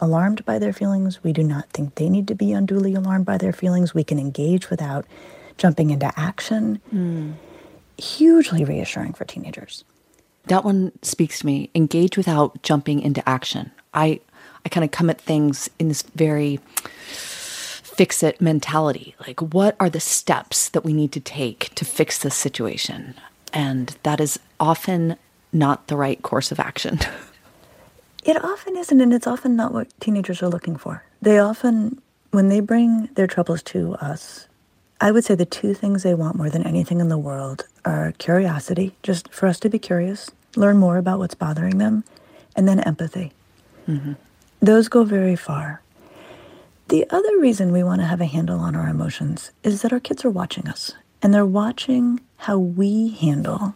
alarmed 0.00 0.44
by 0.44 0.58
their 0.58 0.72
feelings. 0.72 1.22
We 1.22 1.32
do 1.32 1.42
not 1.42 1.68
think 1.70 1.94
they 1.94 2.08
need 2.08 2.28
to 2.28 2.34
be 2.34 2.52
unduly 2.52 2.94
alarmed 2.94 3.26
by 3.26 3.38
their 3.38 3.52
feelings. 3.52 3.94
We 3.94 4.04
can 4.04 4.18
engage 4.18 4.70
without 4.70 5.06
jumping 5.56 5.90
into 5.90 6.12
action. 6.18 6.80
Mm. 6.94 7.34
Hugely 7.98 8.64
reassuring 8.64 9.12
for 9.12 9.24
teenagers. 9.24 9.84
That 10.46 10.64
one 10.64 10.92
speaks 11.02 11.40
to 11.40 11.46
me. 11.46 11.70
Engage 11.74 12.16
without 12.16 12.62
jumping 12.62 13.00
into 13.00 13.26
action. 13.28 13.70
I 13.92 14.20
I 14.64 14.68
kind 14.68 14.84
of 14.84 14.90
come 14.90 15.08
at 15.10 15.20
things 15.20 15.70
in 15.78 15.88
this 15.88 16.02
very 16.02 16.60
fix 16.68 18.22
it 18.22 18.40
mentality. 18.40 19.14
Like 19.26 19.40
what 19.40 19.76
are 19.80 19.90
the 19.90 20.00
steps 20.00 20.68
that 20.70 20.84
we 20.84 20.92
need 20.92 21.12
to 21.12 21.20
take 21.20 21.74
to 21.74 21.84
fix 21.84 22.18
this 22.18 22.34
situation? 22.34 23.14
And 23.52 23.96
that 24.04 24.20
is 24.20 24.38
often 24.60 25.16
not 25.52 25.88
the 25.88 25.96
right 25.96 26.22
course 26.22 26.52
of 26.52 26.60
action. 26.60 27.00
It 28.24 28.42
often 28.44 28.76
isn't, 28.76 29.00
and 29.00 29.12
it's 29.12 29.26
often 29.26 29.56
not 29.56 29.72
what 29.72 29.88
teenagers 30.00 30.42
are 30.42 30.48
looking 30.48 30.76
for. 30.76 31.04
They 31.22 31.38
often, 31.38 32.00
when 32.30 32.48
they 32.48 32.60
bring 32.60 33.06
their 33.14 33.26
troubles 33.26 33.62
to 33.64 33.94
us, 33.94 34.48
I 35.00 35.12
would 35.12 35.24
say 35.24 35.34
the 35.34 35.46
two 35.46 35.74
things 35.74 36.02
they 36.02 36.14
want 36.14 36.36
more 36.36 36.50
than 36.50 36.66
anything 36.66 37.00
in 37.00 37.08
the 37.08 37.18
world 37.18 37.66
are 37.84 38.12
curiosity, 38.18 38.94
just 39.02 39.32
for 39.32 39.46
us 39.46 39.60
to 39.60 39.68
be 39.68 39.78
curious, 39.78 40.30
learn 40.56 40.76
more 40.76 40.98
about 40.98 41.20
what's 41.20 41.36
bothering 41.36 41.78
them, 41.78 42.04
and 42.56 42.66
then 42.66 42.80
empathy. 42.80 43.32
Mm-hmm. 43.86 44.14
Those 44.60 44.88
go 44.88 45.04
very 45.04 45.36
far. 45.36 45.80
The 46.88 47.08
other 47.10 47.38
reason 47.38 47.70
we 47.70 47.84
want 47.84 48.00
to 48.00 48.06
have 48.06 48.20
a 48.20 48.26
handle 48.26 48.58
on 48.58 48.74
our 48.74 48.88
emotions 48.88 49.52
is 49.62 49.82
that 49.82 49.92
our 49.92 50.00
kids 50.00 50.24
are 50.24 50.30
watching 50.30 50.68
us, 50.68 50.92
and 51.22 51.32
they're 51.32 51.46
watching 51.46 52.20
how 52.38 52.58
we 52.58 53.10
handle 53.10 53.74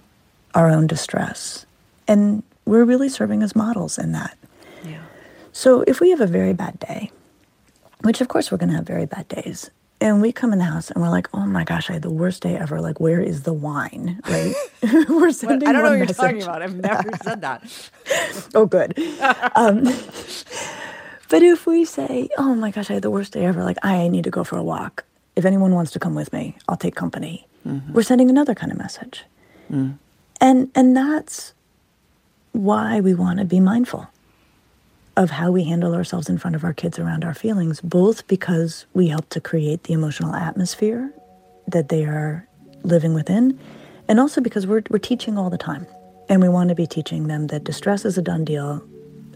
our 0.54 0.68
own 0.68 0.86
distress. 0.86 1.66
And 2.08 2.42
we're 2.64 2.84
really 2.84 3.08
serving 3.08 3.42
as 3.42 3.54
models 3.54 3.98
in 3.98 4.12
that. 4.12 4.36
So 5.52 5.82
if 5.82 6.00
we 6.00 6.10
have 6.10 6.20
a 6.20 6.26
very 6.26 6.54
bad 6.54 6.78
day, 6.78 7.10
which 8.00 8.20
of 8.20 8.28
course 8.28 8.50
we're 8.50 8.58
going 8.58 8.70
to 8.70 8.76
have 8.76 8.86
very 8.86 9.06
bad 9.06 9.28
days, 9.28 9.70
and 10.00 10.20
we 10.20 10.32
come 10.32 10.52
in 10.52 10.58
the 10.58 10.64
house 10.64 10.90
and 10.90 11.00
we're 11.00 11.10
like, 11.10 11.28
oh 11.32 11.46
my 11.46 11.62
gosh, 11.62 11.88
I 11.88 11.92
had 11.92 12.02
the 12.02 12.10
worst 12.10 12.42
day 12.42 12.56
ever. 12.56 12.80
Like, 12.80 12.98
where 12.98 13.20
is 13.20 13.42
the 13.44 13.52
wine? 13.52 14.18
Right? 14.28 14.52
we're 15.08 15.30
sending. 15.30 15.68
I 15.68 15.72
don't 15.72 15.84
know 15.84 15.90
what 15.90 16.00
message. 16.00 16.16
you're 16.18 16.28
talking 16.28 16.42
about. 16.42 16.62
I've 16.62 16.74
never 16.74 17.10
said 17.22 17.40
that. 17.42 17.90
oh, 18.54 18.66
good. 18.66 18.98
Um, 19.54 19.84
but 21.28 21.42
if 21.44 21.66
we 21.66 21.84
say, 21.84 22.28
oh 22.36 22.56
my 22.56 22.72
gosh, 22.72 22.90
I 22.90 22.94
had 22.94 23.02
the 23.02 23.12
worst 23.12 23.34
day 23.34 23.44
ever. 23.44 23.62
Like, 23.62 23.78
I 23.84 24.08
need 24.08 24.24
to 24.24 24.30
go 24.30 24.42
for 24.42 24.56
a 24.56 24.64
walk. 24.64 25.04
If 25.36 25.44
anyone 25.44 25.72
wants 25.72 25.92
to 25.92 26.00
come 26.00 26.16
with 26.16 26.32
me, 26.32 26.56
I'll 26.68 26.76
take 26.76 26.96
company. 26.96 27.46
Mm-hmm. 27.64 27.92
We're 27.92 28.02
sending 28.02 28.28
another 28.28 28.56
kind 28.56 28.72
of 28.72 28.78
message. 28.78 29.24
Mm. 29.70 29.98
And 30.40 30.70
and 30.74 30.96
that's 30.96 31.54
why 32.52 33.00
we 33.00 33.14
want 33.14 33.38
to 33.38 33.44
be 33.44 33.60
mindful 33.60 34.08
of 35.16 35.30
how 35.30 35.50
we 35.50 35.64
handle 35.64 35.94
ourselves 35.94 36.28
in 36.28 36.38
front 36.38 36.56
of 36.56 36.64
our 36.64 36.72
kids 36.72 36.98
around 36.98 37.24
our 37.24 37.34
feelings, 37.34 37.80
both 37.80 38.26
because 38.26 38.86
we 38.94 39.08
help 39.08 39.28
to 39.30 39.40
create 39.40 39.84
the 39.84 39.92
emotional 39.92 40.34
atmosphere 40.34 41.12
that 41.66 41.88
they 41.88 42.04
are 42.04 42.46
living 42.82 43.14
within, 43.14 43.58
and 44.08 44.18
also 44.18 44.40
because 44.40 44.66
we're, 44.66 44.82
we're 44.90 44.98
teaching 44.98 45.36
all 45.36 45.50
the 45.50 45.58
time. 45.58 45.86
And 46.28 46.40
we 46.40 46.48
want 46.48 46.70
to 46.70 46.74
be 46.74 46.86
teaching 46.86 47.26
them 47.26 47.48
that 47.48 47.64
distress 47.64 48.04
is 48.04 48.16
a 48.16 48.22
done 48.22 48.44
deal. 48.44 48.82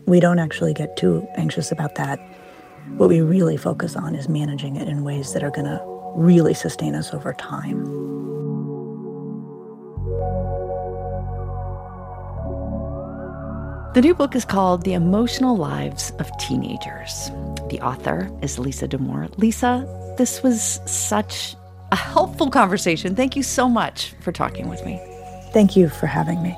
We 0.07 0.21
don't 0.21 0.39
actually 0.39 0.73
get 0.73 0.97
too 0.97 1.27
anxious 1.37 1.71
about 1.71 1.97
that. 1.97 2.19
What 2.97 3.09
we 3.09 3.21
really 3.21 3.57
focus 3.57 3.97
on 3.97 4.15
is 4.15 4.29
managing 4.29 4.77
it 4.77 4.89
in 4.89 5.05
ways 5.05 5.33
that 5.35 5.43
are 5.43 5.51
going 5.51 5.67
to 5.67 5.83
really 6.15 6.55
sustain 6.55 6.95
us 6.95 7.13
over 7.13 7.35
time. 7.35 7.85
The 13.97 14.03
new 14.03 14.15
book 14.15 14.37
is 14.37 14.45
called 14.45 14.83
The 14.83 14.93
Emotional 14.93 15.57
Lives 15.57 16.13
of 16.19 16.31
Teenagers. 16.37 17.31
The 17.71 17.81
author 17.81 18.31
is 18.43 18.59
Lisa 18.59 18.87
Damour. 18.87 19.31
Lisa, 19.39 19.87
this 20.19 20.43
was 20.43 20.81
such 20.85 21.57
a 21.93 21.97
helpful 21.97 22.51
conversation. 22.51 23.17
Thank 23.17 23.37
you 23.37 23.43
so 23.43 23.71
much 23.71 24.13
for 24.21 24.33
talking 24.33 24.69
with 24.69 24.85
me. 24.85 25.01
Thank 25.55 25.79
you 25.79 25.89
for 25.89 26.07
having 26.07 26.43
me. 26.43 26.53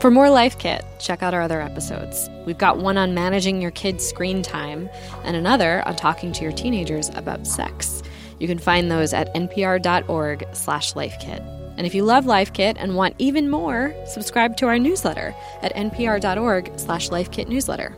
For 0.00 0.10
more 0.10 0.30
Life 0.30 0.58
Kit, 0.58 0.86
check 0.98 1.22
out 1.22 1.34
our 1.34 1.42
other 1.42 1.60
episodes. 1.60 2.30
We've 2.46 2.56
got 2.56 2.78
one 2.78 2.96
on 2.96 3.12
managing 3.12 3.60
your 3.60 3.72
kids' 3.72 4.08
screen 4.08 4.40
time 4.40 4.88
and 5.22 5.36
another 5.36 5.86
on 5.86 5.96
talking 5.96 6.32
to 6.32 6.42
your 6.42 6.52
teenagers 6.52 7.10
about 7.10 7.46
sex. 7.46 8.02
You 8.40 8.48
can 8.48 8.58
find 8.58 8.90
those 8.90 9.12
at 9.12 9.34
npr.org 9.34 10.46
slash 10.54 10.94
lifekit. 10.94 11.61
And 11.76 11.86
if 11.86 11.94
you 11.94 12.04
love 12.04 12.26
Life 12.26 12.52
Kit 12.52 12.76
and 12.78 12.96
want 12.96 13.14
even 13.18 13.50
more, 13.50 13.94
subscribe 14.06 14.56
to 14.58 14.66
our 14.66 14.78
newsletter 14.78 15.34
at 15.62 15.74
npr.org 15.74 16.78
slash 16.78 17.08
lifekitnewsletter. 17.08 17.94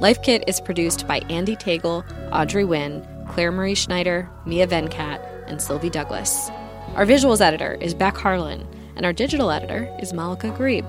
Life 0.00 0.22
Kit 0.22 0.44
is 0.46 0.60
produced 0.60 1.08
by 1.08 1.20
Andee 1.20 1.58
Tagle, 1.58 2.04
Audrey 2.32 2.64
Nguyen, 2.64 3.28
Claire 3.28 3.50
Marie 3.50 3.74
Schneider, 3.74 4.28
Mia 4.46 4.66
Venkat, 4.66 5.20
and 5.46 5.60
Sylvie 5.60 5.90
Douglis. 5.90 6.50
Our 6.94 7.06
visuals 7.06 7.40
editor 7.40 7.74
is 7.80 7.94
Beck 7.94 8.16
Harlan, 8.16 8.66
and 8.96 9.04
our 9.04 9.12
digital 9.12 9.50
editor 9.50 9.92
is 10.00 10.12
Malaka 10.12 10.56
Gharib. 10.56 10.86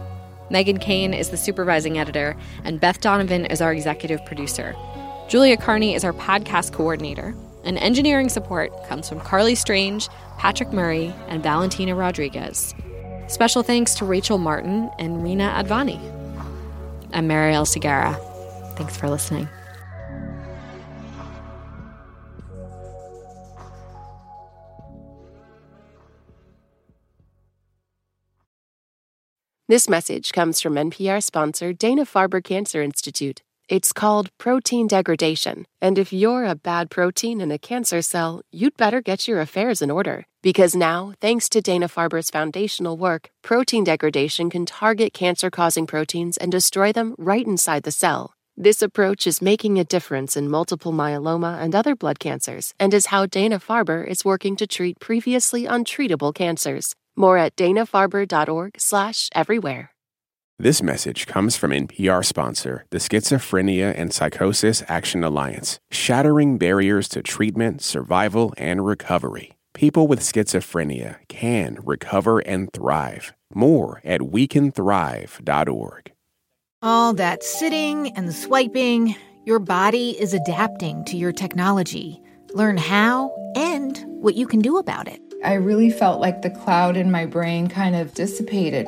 Meghan 0.49 0.81
Keane 0.81 1.13
is 1.13 1.29
the 1.29 1.37
supervising 1.37 1.97
editor, 1.97 2.35
and 2.63 2.79
Beth 2.79 3.01
Donovan 3.01 3.45
is 3.45 3.61
our 3.61 3.73
executive 3.73 4.23
producer. 4.25 4.75
Julia 5.27 5.57
Carney 5.57 5.93
is 5.93 6.03
our 6.03 6.13
podcast 6.13 6.73
coordinator, 6.73 7.35
and 7.63 7.77
engineering 7.77 8.29
support 8.29 8.71
comes 8.87 9.09
from 9.09 9.19
Carleigh 9.19 9.55
Strange, 9.55 10.09
Patrick 10.37 10.71
Murray, 10.71 11.13
and 11.27 11.43
Valentina 11.43 11.95
Rodriguez. 11.95 12.73
Special 13.27 13.63
thanks 13.63 13.93
to 13.95 14.05
Rachel 14.05 14.37
Martin 14.37 14.89
and 14.97 15.17
Reena 15.23 15.53
Advani. 15.53 15.99
I'm 17.13 17.27
Marielle 17.27 17.65
Segarra. 17.67 18.15
Thanks 18.75 18.95
for 18.95 19.09
listening. 19.09 19.47
This 29.67 29.87
message 29.87 30.31
comes 30.31 30.59
from 30.59 30.73
NPR 30.73 31.21
sponsor 31.21 31.73
Dana 31.73 32.03
Farber 32.03 32.43
Cancer 32.43 32.81
Institute. 32.81 33.43
It's 33.69 33.93
called 33.93 34.35
protein 34.39 34.87
degradation, 34.87 35.67
and 35.79 35.99
if 35.99 36.11
you're 36.11 36.43
a 36.43 36.55
bad 36.55 36.89
protein 36.89 37.39
in 37.39 37.51
a 37.51 37.59
cancer 37.59 38.01
cell, 38.01 38.41
you'd 38.51 38.75
better 38.77 38.99
get 38.99 39.27
your 39.27 39.41
affairs 39.41 39.83
in 39.83 39.91
order. 39.91 40.25
Because 40.41 40.75
now, 40.75 41.13
thanks 41.21 41.47
to 41.49 41.61
Dana 41.61 41.87
Farber's 41.87 42.31
foundational 42.31 42.97
work, 42.97 43.29
protein 43.43 43.83
degradation 43.83 44.49
can 44.49 44.65
target 44.65 45.13
cancer 45.13 45.51
causing 45.51 45.85
proteins 45.85 46.35
and 46.35 46.51
destroy 46.51 46.91
them 46.91 47.13
right 47.19 47.45
inside 47.45 47.83
the 47.83 47.91
cell. 47.91 48.33
This 48.57 48.81
approach 48.81 49.27
is 49.27 49.39
making 49.39 49.77
a 49.77 49.85
difference 49.85 50.35
in 50.35 50.49
multiple 50.49 50.91
myeloma 50.91 51.61
and 51.61 51.75
other 51.75 51.95
blood 51.95 52.17
cancers, 52.17 52.73
and 52.79 52.91
is 52.91 53.05
how 53.05 53.27
Dana 53.27 53.59
Farber 53.59 54.03
is 54.03 54.25
working 54.25 54.55
to 54.55 54.65
treat 54.65 54.99
previously 54.99 55.67
untreatable 55.67 56.33
cancers. 56.33 56.95
More 57.15 57.37
at 57.37 57.55
danafarber.org/everywhere. 57.55 59.91
This 60.61 60.83
message 60.83 61.25
comes 61.25 61.55
from 61.55 61.71
NPR 61.71 62.25
sponsor, 62.25 62.83
the 62.89 62.97
Schizophrenia 62.97 63.93
and 63.95 64.13
Psychosis 64.13 64.83
Action 64.89 65.23
Alliance, 65.23 65.79
shattering 65.89 66.57
barriers 66.57 67.07
to 67.09 67.21
treatment, 67.23 67.81
survival, 67.81 68.53
and 68.57 68.85
recovery. 68.85 69.53
People 69.73 70.05
with 70.05 70.19
schizophrenia 70.19 71.15
can 71.29 71.77
recover 71.81 72.39
and 72.39 72.73
thrive. 72.73 73.31
More 73.55 74.01
at 74.03 74.19
wecanthrive.org. 74.19 76.11
All 76.81 77.13
that 77.13 77.41
sitting 77.41 78.11
and 78.17 78.35
swiping, 78.35 79.15
your 79.45 79.59
body 79.59 80.19
is 80.19 80.33
adapting 80.33 81.05
to 81.05 81.15
your 81.15 81.31
technology. 81.31 82.21
Learn 82.53 82.75
how 82.75 83.33
and 83.55 83.97
what 84.07 84.35
you 84.35 84.45
can 84.45 84.59
do 84.59 84.77
about 84.77 85.07
it. 85.07 85.21
I 85.41 85.53
really 85.53 85.89
felt 85.89 86.19
like 86.19 86.41
the 86.41 86.49
cloud 86.49 86.97
in 86.97 87.11
my 87.11 87.25
brain 87.25 87.69
kind 87.69 87.95
of 87.95 88.13
dissipated. 88.13 88.87